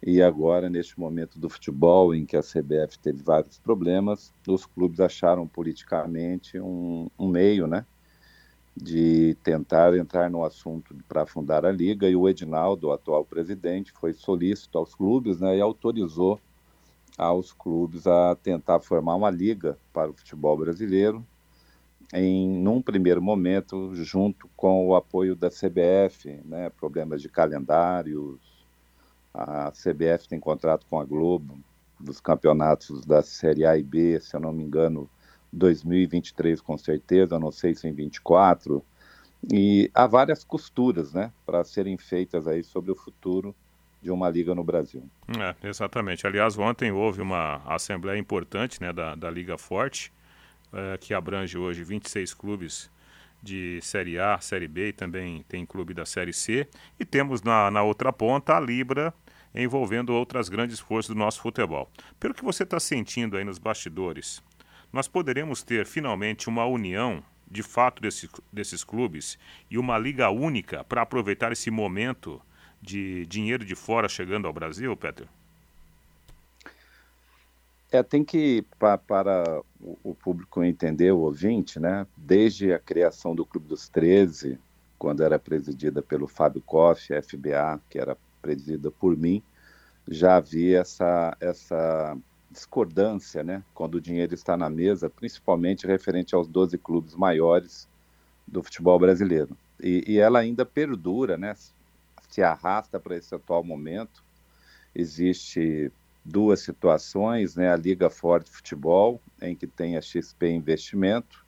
[0.00, 5.00] E agora, neste momento do futebol, em que a CBF teve vários problemas, os clubes
[5.00, 7.84] acharam politicamente um, um meio, né?
[8.76, 13.92] De tentar entrar no assunto para fundar a liga, e o Edinaldo, o atual presidente,
[13.92, 16.40] foi solícito aos clubes né, e autorizou
[17.16, 21.26] aos clubes a tentar formar uma liga para o futebol brasileiro,
[22.12, 28.38] em num primeiro momento, junto com o apoio da CBF, né, problemas de calendários.
[29.32, 31.58] A CBF tem contrato com a Globo
[32.00, 35.08] dos campeonatos da Série A e B, se eu não me engano,
[35.52, 38.82] 2023 com certeza, não sei se em 24.
[39.52, 43.54] E há várias costuras, né, para serem feitas aí sobre o futuro
[44.00, 45.02] de uma liga no Brasil.
[45.38, 46.26] É, exatamente.
[46.26, 50.12] Aliás, ontem houve uma assembleia importante né, da, da Liga Forte,
[50.72, 52.90] é, que abrange hoje 26 clubes
[53.42, 56.68] de Série A, Série B e também tem clube da Série C.
[56.98, 59.14] E temos na, na outra ponta a Libra,
[59.54, 61.90] envolvendo outras grandes forças do nosso futebol.
[62.18, 64.42] Pelo que você está sentindo aí nos bastidores,
[64.92, 69.38] nós poderemos ter finalmente uma união de fato desse, desses clubes
[69.70, 72.40] e uma liga única para aproveitar esse momento
[72.80, 75.26] de dinheiro de fora chegando ao Brasil, Peter?
[77.90, 83.46] É, tem que, pa, para o público entender, o ouvinte, né, desde a criação do
[83.46, 84.58] Clube dos 13,
[84.98, 89.42] quando era presidida pelo Fábio Koff, FBA, que era presidida por mim,
[90.06, 92.16] já havia essa, essa
[92.50, 97.88] discordância, né, quando o dinheiro está na mesa, principalmente referente aos 12 clubes maiores
[98.46, 99.56] do futebol brasileiro.
[99.80, 101.54] E, e ela ainda perdura, né,
[102.28, 104.22] se arrasta para esse atual momento.
[104.94, 105.90] Existe
[106.28, 107.72] duas situações, né?
[107.72, 111.44] A Liga Forte Futebol, em que tem a XP Investimento,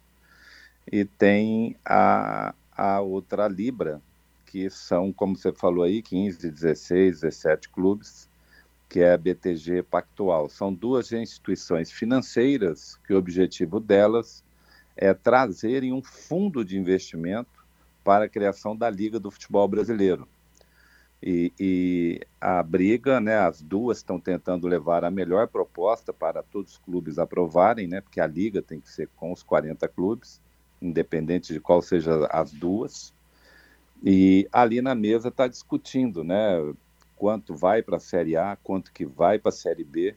[0.90, 4.00] e tem a, a outra Libra,
[4.46, 8.28] que são, como você falou aí, 15, 16, 17 clubes,
[8.88, 10.48] que é a BTG Pactual.
[10.48, 14.42] São duas instituições financeiras que o objetivo delas
[14.96, 17.64] é trazerem um fundo de investimento
[18.02, 20.26] para a criação da Liga do Futebol Brasileiro.
[21.22, 26.72] E, e, a briga, né, as duas estão tentando levar a melhor proposta para todos
[26.72, 30.40] os clubes aprovarem, né, porque a liga tem que ser com os 40 clubes,
[30.80, 33.12] independente de qual seja as duas.
[34.02, 36.56] E ali na mesa está discutindo, né,
[37.16, 40.16] quanto vai para a Série A, quanto que vai para a Série B,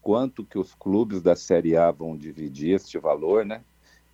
[0.00, 3.60] quanto que os clubes da Série A vão dividir este valor, né,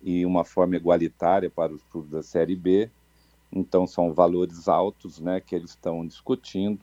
[0.01, 2.89] e uma forma igualitária para os clubes da Série B
[3.51, 6.79] então são valores altos, né, que eles estão discutindo.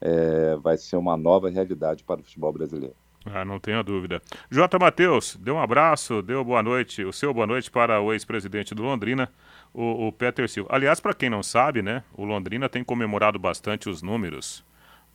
[0.00, 2.96] É, vai ser uma nova realidade para o futebol brasileiro.
[3.24, 4.20] Ah, não tenha dúvida.
[4.50, 4.78] J.
[4.78, 8.82] Matheus, dê um abraço, dê boa noite, o seu boa noite para o ex-presidente do
[8.82, 9.30] Londrina,
[9.72, 10.70] o, o Peter Silva.
[10.72, 14.64] Aliás, para quem não sabe, né, o Londrina tem comemorado bastante os números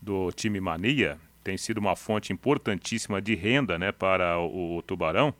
[0.02, 5.34] do time Mania, tem sido uma fonte importantíssima de renda, né, para o, o Tubarão.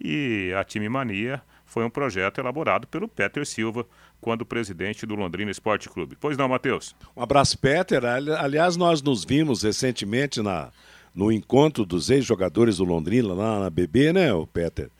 [0.00, 3.84] E a time Mania foi um projeto elaborado pelo Peter Silva,
[4.20, 6.16] quando presidente do Londrina Esporte Clube.
[6.18, 6.94] Pois não, Matheus?
[7.14, 8.02] Um abraço, Peter.
[8.04, 10.70] Aliás, nós nos vimos recentemente na,
[11.14, 14.90] no encontro dos ex-jogadores do Londrina, lá na BB, né, Peter?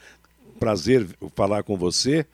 [0.59, 2.26] Prazer falar com você.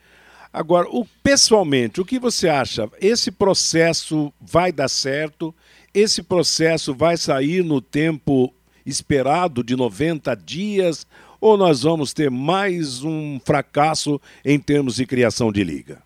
[0.51, 2.89] Agora, o, pessoalmente, o que você acha?
[3.01, 5.53] Esse processo vai dar certo?
[5.93, 8.53] Esse processo vai sair no tempo
[8.85, 11.07] esperado de 90 dias?
[11.43, 16.01] Ou nós vamos ter mais um fracasso em termos de criação de liga?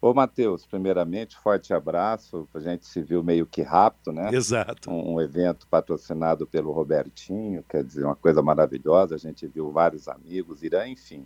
[0.00, 2.48] Ô, Matheus, primeiramente, forte abraço.
[2.52, 4.30] A gente se viu meio que rápido, né?
[4.32, 4.90] Exato.
[4.90, 9.14] Um, um, evento patrocinado pelo Robertinho, quer dizer, uma coisa maravilhosa.
[9.14, 11.24] A gente viu vários amigos, Irã, enfim,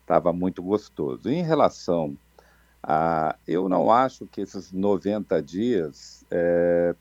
[0.00, 1.28] estava muito gostoso.
[1.28, 2.16] Em relação
[2.80, 3.34] a.
[3.44, 6.94] Eu não acho que esses 90 dias é,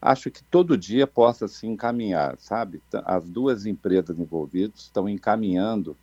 [0.00, 2.82] acho que todo dia possa se encaminhar, sabe?
[3.04, 5.96] As duas empresas envolvidas estão encaminhando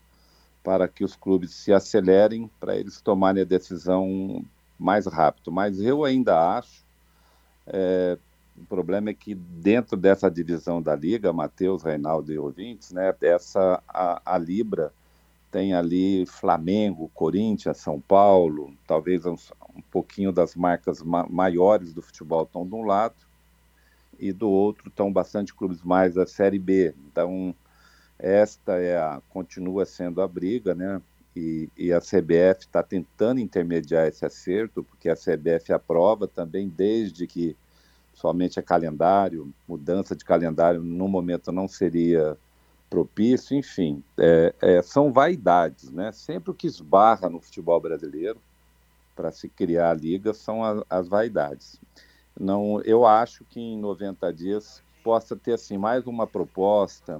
[0.63, 4.45] para que os clubes se acelerem para eles tomarem a decisão
[4.77, 5.51] mais rápido.
[5.51, 6.83] Mas eu ainda acho,
[7.65, 8.17] é,
[8.55, 13.81] o problema é que dentro dessa divisão da liga, Matheus, Reinaldo e ouvintes, né, essa
[13.87, 14.93] a, a Libra
[15.49, 19.35] tem ali Flamengo, Corinthians, São Paulo, talvez um,
[19.75, 23.26] um pouquinho das marcas ma maiores do futebol estão de um lado
[24.19, 26.93] e do outro estão bastante clubes mais da Série B.
[27.11, 27.55] Então,
[28.17, 31.01] esta é a, continua sendo a briga, né?
[31.35, 37.27] E, e a CBF está tentando intermediar esse acerto, porque a CBF aprova também desde
[37.27, 37.55] que
[38.13, 42.35] somente é calendário, mudança de calendário no momento não seria
[42.89, 46.11] propício, enfim, é, é, são vaidades, né?
[46.11, 48.41] Sempre o que esbarra no futebol brasileiro
[49.15, 51.79] para se criar a liga são a, as vaidades.
[52.39, 57.19] Não, eu acho que em 90 dias possa ter assim mais uma proposta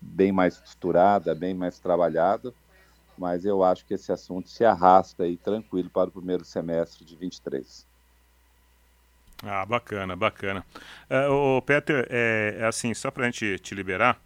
[0.00, 2.52] bem mais estruturada, bem mais trabalhada,
[3.16, 7.16] mas eu acho que esse assunto se arrasta aí tranquilo para o primeiro semestre de
[7.16, 7.86] 23.
[9.42, 10.64] Ah, bacana, bacana.
[11.10, 14.18] Uh, o Peter, é, é assim, só para a gente te liberar,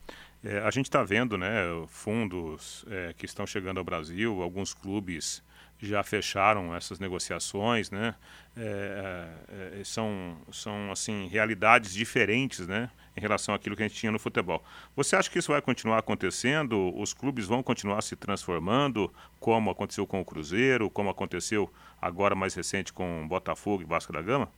[0.42, 1.50] é, a gente está vendo, né,
[1.88, 5.42] fundos é, que estão chegando ao Brasil, alguns clubes
[5.80, 8.14] já fecharam essas negociações, né?
[8.56, 13.98] É, é, é, são, são assim realidades diferentes, né, em relação àquilo que a gente
[13.98, 14.62] tinha no futebol.
[14.96, 16.92] Você acha que isso vai continuar acontecendo?
[16.98, 21.70] Os clubes vão continuar se transformando, como aconteceu com o Cruzeiro, como aconteceu
[22.02, 24.48] agora mais recente com Botafogo e Vasco da Gama?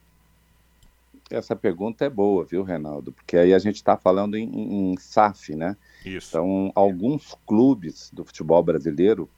[1.30, 3.12] Essa pergunta é boa, viu, Reinaldo?
[3.12, 5.76] Porque aí a gente está falando em, em SAF, né?
[6.04, 6.30] Isso.
[6.30, 9.28] Então, alguns clubes do futebol brasileiro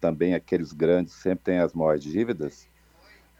[0.00, 2.68] também aqueles grandes sempre têm as maiores dívidas,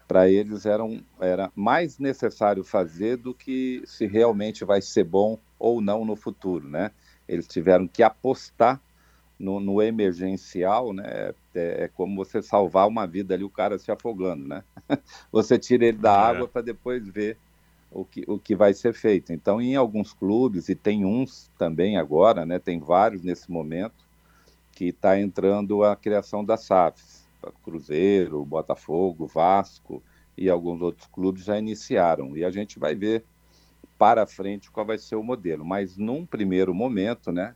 [0.06, 5.80] para eles eram, era mais necessário fazer do que se realmente vai ser bom ou
[5.80, 6.90] não no futuro, né?
[7.28, 8.80] Eles tiveram que apostar
[9.38, 11.04] no, no emergencial, né?
[11.06, 14.64] É, é, como você salvar uma vida ali, o cara se afogando, né?
[15.30, 16.16] você tira ele da é.
[16.16, 17.38] água para depois ver
[17.90, 19.32] o que, o que vai ser feito.
[19.32, 22.58] Então, em alguns clubes, e tem uns também agora, né?
[22.58, 24.09] Tem vários nesse momento,
[24.80, 27.28] que está entrando a criação das SAFs.
[27.62, 30.02] Cruzeiro, Botafogo, Vasco
[30.38, 32.34] e alguns outros clubes já iniciaram.
[32.34, 33.22] E a gente vai ver
[33.98, 35.66] para frente qual vai ser o modelo.
[35.66, 37.54] Mas num primeiro momento, né,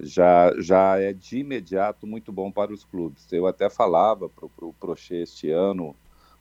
[0.00, 3.30] já, já é de imediato muito bom para os clubes.
[3.30, 5.94] Eu até falava para o Prochê este ano,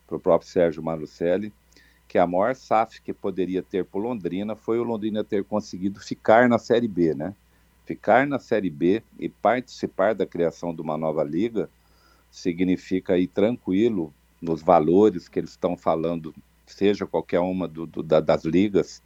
[0.08, 1.52] para o próprio Sérgio Marucelli,
[2.08, 6.48] que a maior SAF que poderia ter por Londrina foi o Londrina ter conseguido ficar
[6.48, 7.36] na Série B, né?
[7.86, 11.70] Ficar na Série B e participar da criação de uma nova liga
[12.30, 16.34] significa ir tranquilo nos valores que eles estão falando,
[16.66, 19.02] seja qualquer uma do, do, da, das ligas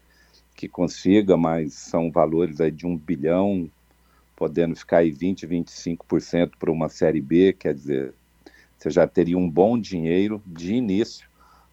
[0.55, 3.69] que consiga, mas são valores aí de um bilhão,
[4.35, 8.13] podendo ficar aí 20, 25% para uma Série B, quer dizer,
[8.77, 11.27] você já teria um bom dinheiro de início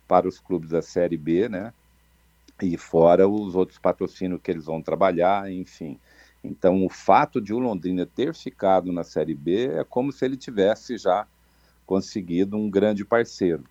[0.08, 1.72] para os clubes da Série B, né?
[2.60, 5.98] E fora os outros patrocínios que eles vão trabalhar, enfim.
[6.42, 10.36] Então, o fato de o Londrina ter ficado na Série B é como se ele
[10.36, 11.26] tivesse já
[11.86, 13.64] conseguido um grande parceiro.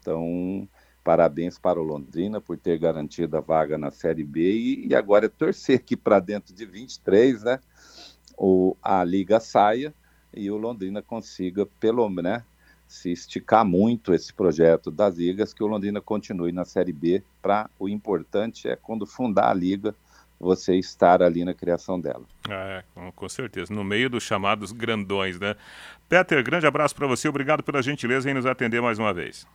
[0.00, 0.68] Então,
[1.02, 5.26] parabéns para o Londrina por ter garantido a vaga na Série B e, e agora
[5.26, 7.60] é torcer que para dentro de 23, né,
[8.36, 9.94] o, a liga saia
[10.34, 12.44] e o Londrina consiga, pelo né,
[12.86, 17.22] se esticar muito esse projeto das ligas, que o Londrina continue na Série B.
[17.40, 19.94] Para o importante é quando fundar a liga
[20.38, 22.24] você estar ali na criação dela.
[22.48, 22.82] É,
[23.14, 25.56] com certeza, no meio dos chamados grandões, né?
[26.08, 29.46] Peter, grande abraço para você, obrigado pela gentileza em nos atender mais uma vez.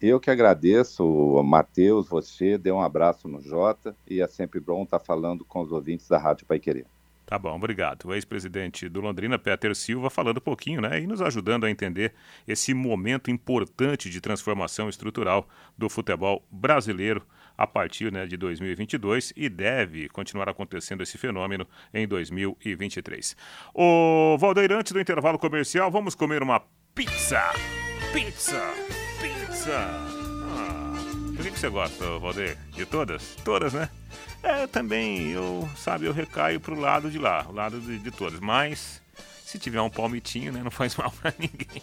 [0.00, 1.04] Eu que agradeço,
[1.44, 5.70] Matheus, você, dê um abraço no Jota e é sempre bom estar falando com os
[5.70, 6.86] ouvintes da Rádio Pai Querer.
[7.26, 8.06] Tá bom, obrigado.
[8.06, 12.14] O ex-presidente do Londrina, Peter Silva, falando um pouquinho, né, e nos ajudando a entender
[12.48, 17.22] esse momento importante de transformação estrutural do futebol brasileiro
[17.60, 23.36] a partir né, de 2022 e deve continuar acontecendo esse fenômeno em 2023.
[23.74, 26.62] O Valdeir, antes do intervalo comercial, vamos comer uma
[26.94, 27.52] pizza.
[28.14, 28.62] Pizza,
[29.20, 29.76] pizza.
[29.76, 30.94] Ah,
[31.36, 32.56] que você gosta, Valdeir?
[32.72, 33.36] De todas?
[33.44, 33.90] Todas, né?
[34.42, 38.40] É, também eu, sabe, eu recaio pro lado de lá, o lado de, de todos.
[38.40, 38.99] Mas
[39.50, 41.82] se tiver um palmitinho, né, não faz mal para ninguém.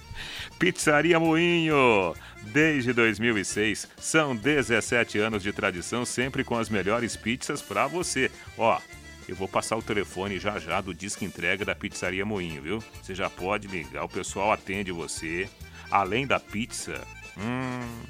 [0.58, 7.86] Pizzaria Moinho, desde 2006, são 17 anos de tradição, sempre com as melhores pizzas para
[7.86, 8.30] você.
[8.56, 8.80] Ó,
[9.28, 12.84] eu vou passar o telefone já já do disco entrega da Pizzaria Moinho, viu?
[13.02, 15.50] Você já pode ligar, o pessoal atende você.
[15.90, 18.06] Além da pizza, hum,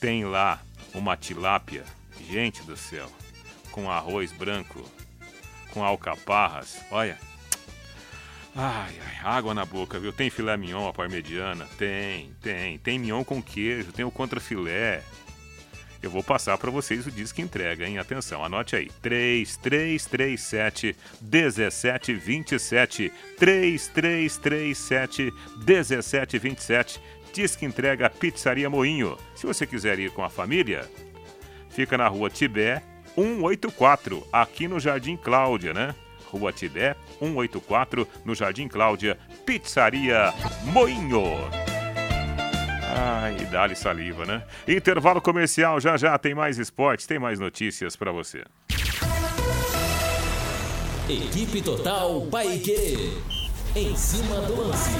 [0.00, 0.60] tem lá
[0.92, 1.84] uma tilápia,
[2.28, 3.08] gente do céu,
[3.70, 4.84] com arroz branco,
[5.70, 6.80] com alcaparras.
[6.90, 7.31] Olha.
[8.54, 10.12] Ai, ai, água na boca, viu?
[10.12, 11.66] Tem filé mignon à parmegiana?
[11.78, 12.78] Tem, tem.
[12.78, 15.02] Tem mignon com queijo, tem o contrafilé.
[16.02, 17.96] Eu vou passar para vocês o disco entrega, hein?
[17.98, 18.90] Atenção, anote aí.
[19.00, 25.32] 3337 1727 3337
[25.64, 27.00] 1727
[27.32, 29.16] Disque entrega Pizzaria Moinho.
[29.34, 30.86] Se você quiser ir com a família,
[31.70, 32.82] fica na rua Tibé
[33.14, 35.94] 184, aqui no Jardim Cláudia, né?
[36.32, 40.32] Rua Tibé 184, no Jardim Cláudia, Pizzaria
[40.64, 41.22] Moinho.
[42.94, 44.42] Ai, dá-lhe saliva, né?
[44.66, 48.44] Intervalo comercial, já já tem mais esportes, tem mais notícias para você.
[51.08, 53.12] Equipe Total Paique.
[53.74, 54.90] Em cima do lance.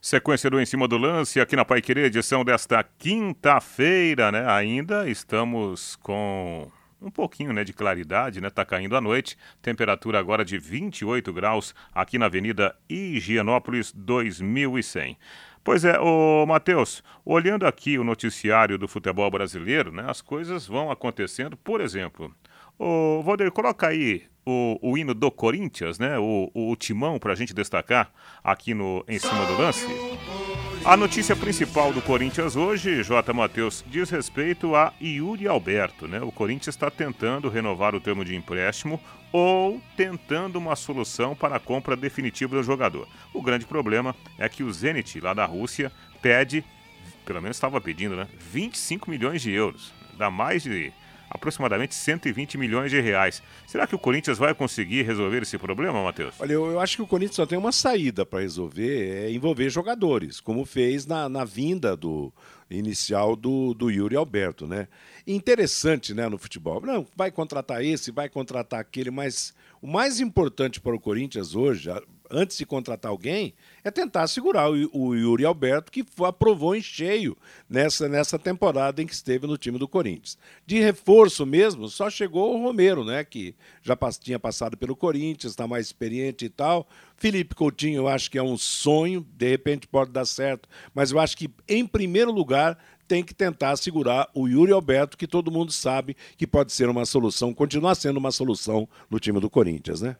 [0.00, 4.44] Sequência do Em Cima do Lance, aqui na Paiquerê, edição desta quinta-feira, né?
[4.50, 6.70] Ainda estamos com
[7.04, 8.48] um pouquinho né, de claridade, né?
[8.48, 9.36] Tá caindo a noite.
[9.60, 15.18] Temperatura agora de 28 graus aqui na Avenida Higienópolis 2100.
[15.62, 20.04] Pois é, ô Matheus, olhando aqui o noticiário do futebol brasileiro, né?
[20.06, 22.34] As coisas vão acontecendo, por exemplo.
[22.78, 26.18] Ô, Valdir, coloca aí o, o hino do Corinthians, né?
[26.18, 28.10] O, o, o timão para a gente destacar
[28.42, 29.86] aqui no em cima do lance.
[30.84, 33.32] A notícia principal do Corinthians hoje, J.
[33.32, 36.20] Matheus, diz respeito a Yuri Alberto, né?
[36.20, 39.00] O Corinthians está tentando renovar o termo de empréstimo
[39.32, 43.08] ou tentando uma solução para a compra definitiva do jogador.
[43.32, 46.62] O grande problema é que o Zenit, lá da Rússia, pede,
[47.24, 48.28] pelo menos estava pedindo, né?
[48.38, 49.90] 25 milhões de euros.
[50.18, 50.92] Dá mais de
[51.34, 53.42] aproximadamente 120 milhões de reais.
[53.66, 56.36] Será que o Corinthians vai conseguir resolver esse problema, Matheus?
[56.38, 59.68] Olha, eu, eu acho que o Corinthians só tem uma saída para resolver, é envolver
[59.68, 62.32] jogadores, como fez na, na vinda do
[62.70, 64.86] inicial do, do Yuri Alberto, né?
[65.26, 66.80] Interessante, né, no futebol.
[66.80, 71.90] Não, vai contratar esse, vai contratar aquele, mas o mais importante para o Corinthians hoje,
[72.30, 77.36] antes de contratar alguém, é tentar segurar o, o Yuri Alberto, que aprovou em cheio
[77.68, 80.38] nessa, nessa temporada em que esteve no time do Corinthians.
[80.66, 83.24] De reforço mesmo, só chegou o Romero, né?
[83.24, 86.88] Que já tinha passado pelo Corinthians, está mais experiente e tal.
[87.16, 91.18] Felipe Coutinho, eu acho que é um sonho, de repente pode dar certo, mas eu
[91.18, 95.70] acho que, em primeiro lugar, tem que tentar segurar o Yuri Alberto, que todo mundo
[95.70, 100.16] sabe que pode ser uma solução, continuar sendo uma solução no time do Corinthians, né?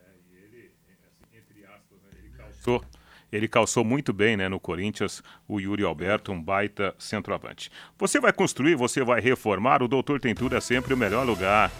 [3.32, 7.70] Ele calçou muito bem né, no Corinthians, o Yuri Alberto, um baita centroavante.
[7.98, 11.70] Você vai construir, você vai reformar, o Doutor Tem Tudo é sempre o melhor lugar.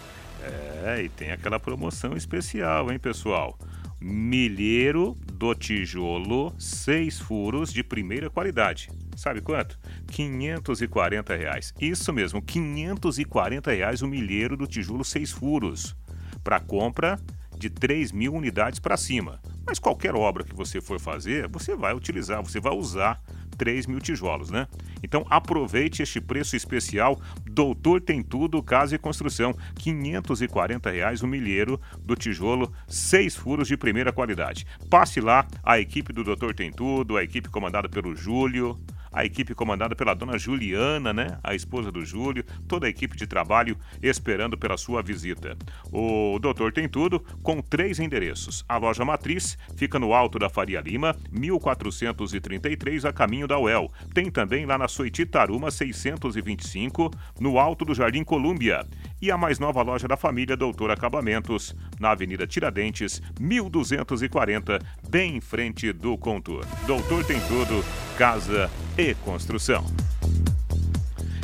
[0.43, 3.57] É, e tem aquela promoção especial, hein, pessoal?
[4.01, 8.91] Milheiro do tijolo, seis furos de primeira qualidade.
[9.16, 9.78] Sabe quanto?
[10.09, 11.72] 540 reais.
[11.80, 15.97] Isso mesmo, 540 reais o milheiro do tijolo seis furos.
[16.43, 17.18] Para compra
[17.57, 19.41] de 3 mil unidades para cima.
[19.67, 23.21] Mas qualquer obra que você for fazer, você vai utilizar, você vai usar
[23.57, 24.67] 3 mil tijolos, né?
[25.03, 27.21] Então aproveite este preço especial.
[27.51, 29.55] Doutor tem tudo, casa e construção.
[29.77, 34.67] 540 reais o milheiro do tijolo, seis furos de primeira qualidade.
[34.91, 38.79] Passe lá, a equipe do Doutor tem tudo, a equipe comandada pelo Júlio,
[39.15, 43.27] a equipe comandada pela dona Juliana, né, a esposa do Júlio, toda a equipe de
[43.27, 45.57] trabalho esperando pela sua visita.
[45.93, 48.65] O doutor tem tudo com três endereços.
[48.69, 53.93] A loja matriz fica no alto da Faria Lima, 1433, a caminho da UEL.
[54.12, 58.85] Tem também lá na Soititaruma 625, no alto do Jardim Colúmbia.
[59.25, 65.41] E a mais nova loja da família Doutor Acabamentos, na Avenida Tiradentes, 1240, bem em
[65.41, 66.62] frente do Contour.
[66.87, 67.83] Doutor tem tudo,
[68.18, 69.83] casa e construção.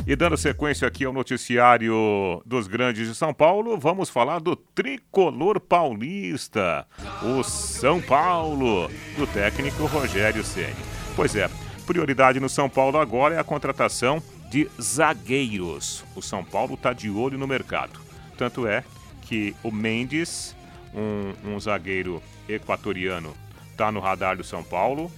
[0.05, 5.59] E dando sequência aqui ao noticiário dos grandes de São Paulo, vamos falar do tricolor
[5.59, 6.85] paulista,
[7.23, 10.75] o São Paulo, do técnico Rogério Ceni.
[11.15, 11.49] Pois é,
[11.87, 14.21] prioridade no São Paulo agora é a contratação
[14.51, 16.03] de zagueiros.
[16.13, 17.97] O São Paulo está de olho no mercado.
[18.37, 18.83] Tanto é
[19.21, 20.53] que o Mendes,
[20.93, 23.33] um, um zagueiro equatoriano,
[23.71, 25.09] está no radar do São Paulo.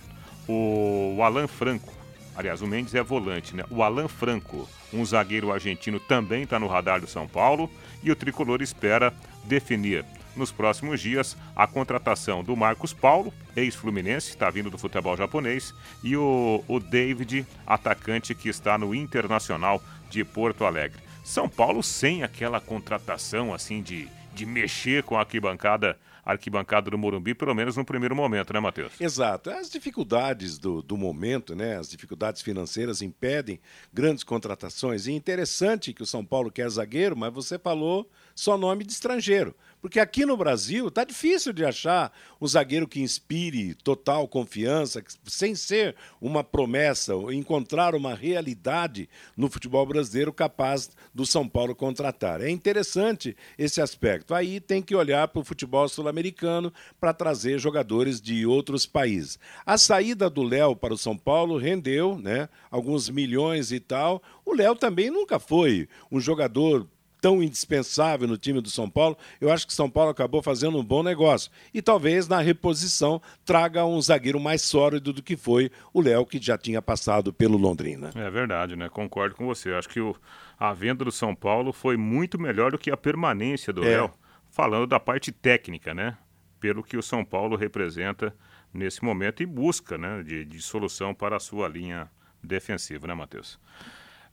[0.48, 1.92] O, o Alan Franco,
[2.36, 3.64] aliás, o Mendes é volante, né?
[3.72, 7.68] O Alan Franco, um zagueiro argentino, também está no radar do São Paulo.
[8.04, 9.12] E o tricolor espera
[9.46, 10.06] definir
[10.36, 15.74] nos próximos dias a contratação do Marcos Paulo, ex-fluminense, está vindo do futebol japonês,
[16.04, 21.02] e o, o David, atacante que está no Internacional de Porto Alegre.
[21.24, 27.34] São Paulo sem aquela contratação assim de, de mexer com a arquibancada arquibancada do Morumbi,
[27.34, 28.94] pelo menos no primeiro momento, né, Matheus?
[29.00, 29.50] Exato.
[29.50, 33.60] As dificuldades do, do momento, né, as dificuldades financeiras impedem
[33.94, 35.06] grandes contratações.
[35.06, 39.54] E interessante que o São Paulo quer zagueiro, mas você falou só nome de estrangeiro.
[39.84, 42.10] Porque aqui no Brasil tá difícil de achar
[42.40, 49.86] um zagueiro que inspire total confiança, sem ser uma promessa, encontrar uma realidade no futebol
[49.86, 52.40] brasileiro capaz do São Paulo contratar.
[52.40, 54.34] É interessante esse aspecto.
[54.34, 59.38] Aí tem que olhar para o futebol sul-americano para trazer jogadores de outros países.
[59.66, 64.24] A saída do Léo para o São Paulo rendeu né, alguns milhões e tal.
[64.46, 66.88] O Léo também nunca foi um jogador
[67.24, 70.84] tão indispensável no time do São Paulo, eu acho que São Paulo acabou fazendo um
[70.84, 71.50] bom negócio.
[71.74, 76.38] E talvez na reposição traga um zagueiro mais sólido do que foi o Léo, que
[76.38, 78.10] já tinha passado pelo Londrina.
[78.14, 78.90] É verdade, né?
[78.90, 79.72] Concordo com você.
[79.74, 80.14] Acho que o,
[80.60, 83.92] a venda do São Paulo foi muito melhor do que a permanência do é.
[83.92, 84.12] Léo,
[84.52, 86.18] falando da parte técnica, né?
[86.60, 88.36] Pelo que o São Paulo representa
[88.74, 92.12] nesse momento e busca né, de, de solução para a sua linha
[92.44, 93.58] defensiva, né, Matheus?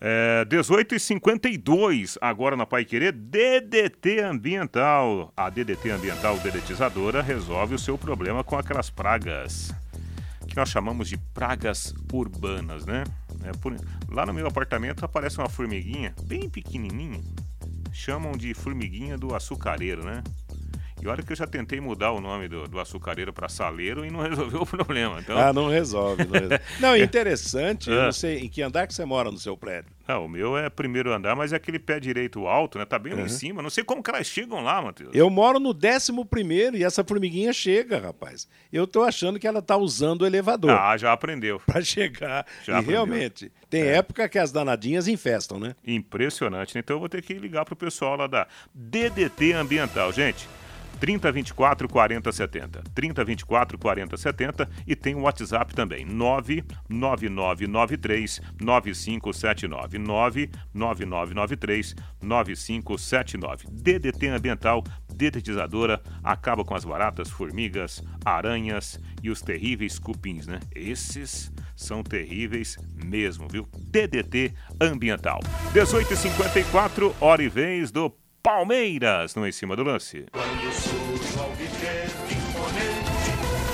[0.00, 5.30] É, 18 e 52 agora na Pai Querer, DDT Ambiental.
[5.36, 9.74] A DDT Ambiental dedetizadora resolve o seu problema com aquelas pragas
[10.50, 13.04] que nós chamamos de pragas urbanas, né?
[13.44, 13.76] É, por...
[14.08, 17.20] Lá no meu apartamento aparece uma formiguinha bem pequenininha,
[17.92, 20.24] chamam de formiguinha do açucareiro, né?
[21.02, 24.10] E olha que eu já tentei mudar o nome do, do açucareiro para saleiro e
[24.10, 25.20] não resolveu o problema.
[25.20, 25.38] Então...
[25.38, 26.24] Ah, não resolve.
[26.24, 26.60] Não, resolve.
[26.80, 29.90] não interessante, eu não sei em que andar que você mora no seu prédio.
[30.10, 32.84] Não, o meu é primeiro andar, mas é aquele pé direito alto, né?
[32.84, 33.26] Tá bem lá uhum.
[33.26, 33.62] em cima.
[33.62, 35.14] Não sei como que elas chegam lá, Matheus.
[35.14, 38.48] Eu moro no décimo primeiro e essa formiguinha chega, rapaz.
[38.72, 40.72] Eu tô achando que ela tá usando o elevador.
[40.72, 41.60] Ah, já aprendeu.
[41.64, 42.44] Para chegar.
[42.64, 42.90] Já e aprendeu.
[42.90, 43.98] realmente, tem é.
[43.98, 45.76] época que as danadinhas infestam, né?
[45.86, 46.76] Impressionante.
[46.76, 50.12] Então eu vou ter que ligar pro pessoal lá da DDT Ambiental.
[50.12, 50.48] Gente,
[51.00, 52.82] 3024 4070.
[52.94, 59.98] 3024 4070 e tem o WhatsApp também, 99993 9579.
[59.98, 63.66] 99993 9579.
[63.70, 64.84] DDT Ambiental,
[65.14, 70.60] dedetizadora, acaba com as baratas, formigas, aranhas e os terríveis cupins, né?
[70.74, 73.66] Esses são terríveis mesmo, viu?
[73.74, 75.40] DDT Ambiental.
[75.72, 78.10] 18h54, hora e vez do
[78.42, 80.24] Palmeiras no Em Cima do Lance.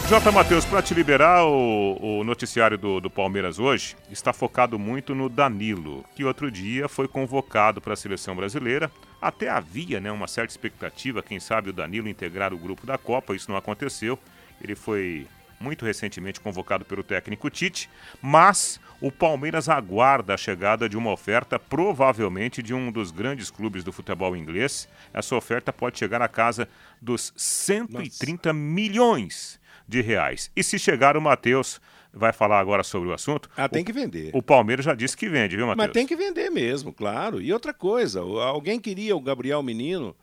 [0.08, 0.32] J.
[0.32, 5.28] Matheus, para te liberar, o, o noticiário do, do, Palmeiras hoje está focado muito no
[5.28, 8.90] Danilo, que outro dia foi convocado para a seleção brasileira.
[9.20, 13.34] Até havia né, uma certa expectativa, quem sabe o Danilo integrar o grupo da Copa,
[13.34, 14.18] isso não aconteceu.
[14.62, 15.26] Ele foi
[15.60, 17.88] muito recentemente convocado pelo técnico Tite,
[18.20, 23.84] mas o Palmeiras aguarda a chegada de uma oferta, provavelmente de um dos grandes clubes
[23.84, 24.88] do futebol inglês.
[25.12, 26.68] Essa oferta pode chegar à casa
[27.00, 28.58] dos 130 Nossa.
[28.58, 30.50] milhões de reais.
[30.56, 31.80] E se chegar o Matheus,
[32.12, 33.50] vai falar agora sobre o assunto.
[33.56, 34.30] Ah, tem que vender.
[34.32, 35.86] O Palmeiras já disse que vende, viu, Matheus?
[35.86, 37.40] Mas tem que vender mesmo, claro.
[37.40, 40.16] E outra coisa, alguém queria o Gabriel Menino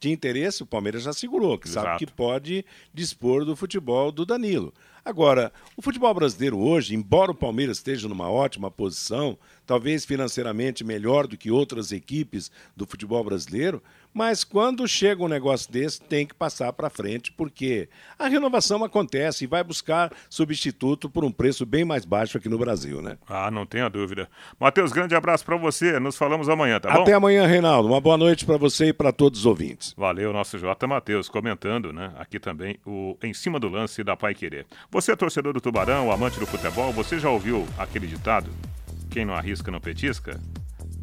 [0.00, 1.86] tinha interesse, o Palmeiras já segurou, que Exato.
[1.86, 4.72] sabe que pode dispor do futebol do Danilo.
[5.04, 11.26] Agora, o futebol brasileiro hoje, embora o Palmeiras esteja numa ótima posição, talvez financeiramente melhor
[11.26, 13.82] do que outras equipes do futebol brasileiro,
[14.12, 17.88] mas quando chega um negócio desse, tem que passar para frente, porque
[18.18, 22.58] a renovação acontece e vai buscar substituto por um preço bem mais baixo aqui no
[22.58, 23.16] Brasil, né?
[23.28, 24.28] Ah, não tenha dúvida.
[24.58, 25.98] Matheus, grande abraço para você.
[26.00, 27.02] Nos falamos amanhã, tá bom?
[27.02, 27.88] Até amanhã, Reinaldo.
[27.88, 29.94] Uma boa noite para você e para todos os ouvintes.
[29.96, 30.86] Valeu, nosso J.
[30.86, 32.12] Matheus, comentando, né?
[32.18, 34.66] Aqui também o Em Cima do Lance da Pai Querer.
[34.90, 38.50] Você é torcedor do Tubarão, amante do futebol, você já ouviu aquele ditado?
[39.10, 40.40] Quem não arrisca não petisca?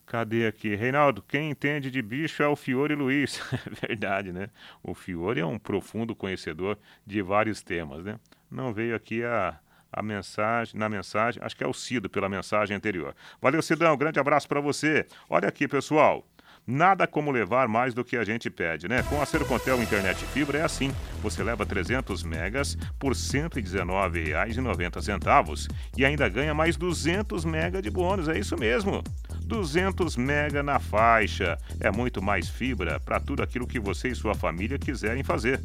[0.04, 0.74] Cadê aqui?
[0.74, 3.40] Reinaldo, quem entende de bicho é o Fiore Luiz.
[3.52, 4.48] É verdade, né?
[4.82, 8.18] O Fiore é um profundo conhecedor de vários temas, né?
[8.50, 9.58] Não veio aqui a,
[9.92, 13.14] a mensagem, na mensagem, acho que é o Cido pela mensagem anterior.
[13.40, 15.06] Valeu, Cidão, um grande abraço para você.
[15.28, 16.26] Olha aqui, pessoal.
[16.68, 19.00] Nada como levar mais do que a gente pede, né?
[19.04, 20.92] Com a Sercontel Internet Fibra é assim.
[21.22, 28.28] Você leva 300 megas por R$ 119,90 e ainda ganha mais 200 mega de bônus.
[28.28, 29.00] É isso mesmo.
[29.44, 31.56] 200 mega na faixa.
[31.78, 35.62] É muito mais fibra para tudo aquilo que você e sua família quiserem fazer.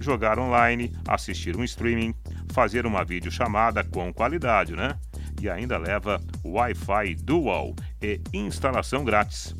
[0.00, 2.12] Jogar online, assistir um streaming,
[2.52, 4.98] fazer uma videochamada com qualidade, né?
[5.40, 7.72] E ainda leva Wi-Fi Dual
[8.02, 9.54] e instalação grátis.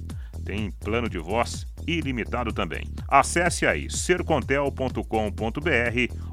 [0.51, 2.82] Tem plano de voz ilimitado também.
[3.07, 5.01] Acesse aí sercontel.com.br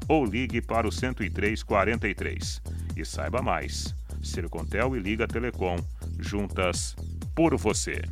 [0.08, 2.60] ou ligue para o 10343
[2.96, 3.94] e saiba mais.
[4.20, 5.76] Sercontel e Liga Telecom,
[6.18, 6.96] juntas
[7.32, 8.02] por você.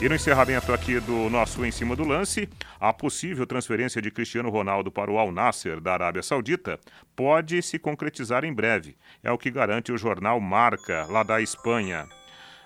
[0.00, 2.48] E no encerramento aqui do nosso Em Cima do Lance,
[2.80, 6.80] a possível transferência de Cristiano Ronaldo para o Al Nasser da Arábia Saudita
[7.14, 8.96] pode se concretizar em breve.
[9.22, 12.08] É o que garante o jornal Marca, lá da Espanha.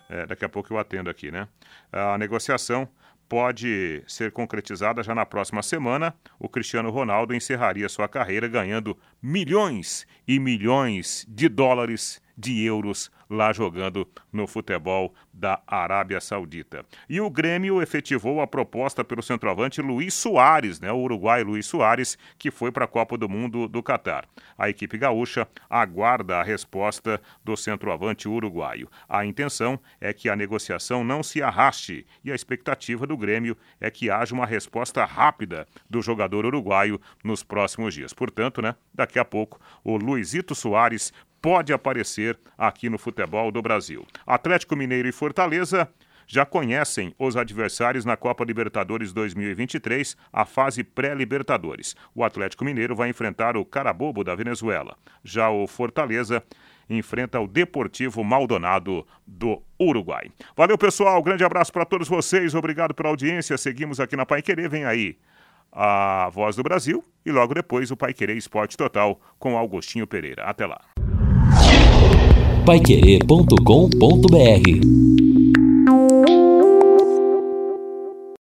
[0.08, 1.46] É, daqui a pouco eu atendo aqui, né?
[1.92, 2.88] A negociação
[3.28, 6.14] pode ser concretizada já na próxima semana.
[6.38, 13.52] O Cristiano Ronaldo encerraria sua carreira ganhando milhões e milhões de dólares, de euros lá
[13.52, 16.84] jogando no futebol da Arábia Saudita.
[17.08, 22.18] E o Grêmio efetivou a proposta pelo centroavante Luiz Soares, né, o uruguai Luiz Soares,
[22.38, 24.26] que foi para a Copa do Mundo do Catar.
[24.56, 28.88] A equipe gaúcha aguarda a resposta do centroavante uruguaio.
[29.08, 33.90] A intenção é que a negociação não se arraste e a expectativa do Grêmio é
[33.90, 38.12] que haja uma resposta rápida do jogador uruguaio nos próximos dias.
[38.12, 44.04] Portanto, né, daqui a pouco o Luizito Soares pode aparecer aqui no futebol do Brasil.
[44.26, 45.88] Atlético Mineiro e Fortaleza
[46.26, 51.96] já conhecem os adversários na Copa Libertadores 2023, a fase pré-Libertadores.
[52.14, 54.94] O Atlético Mineiro vai enfrentar o Carabobo da Venezuela.
[55.24, 56.42] Já o Fortaleza
[56.90, 60.30] enfrenta o Deportivo Maldonado do Uruguai.
[60.54, 61.22] Valeu, pessoal.
[61.22, 62.54] Grande abraço para todos vocês.
[62.54, 63.56] Obrigado pela audiência.
[63.56, 64.68] Seguimos aqui na Pai Querer.
[64.68, 65.16] Vem aí
[65.72, 70.44] a Voz do Brasil e logo depois o Pai Querer Esporte Total com Augustinho Pereira.
[70.44, 70.80] Até lá
[72.68, 75.27] paiquerê.com.br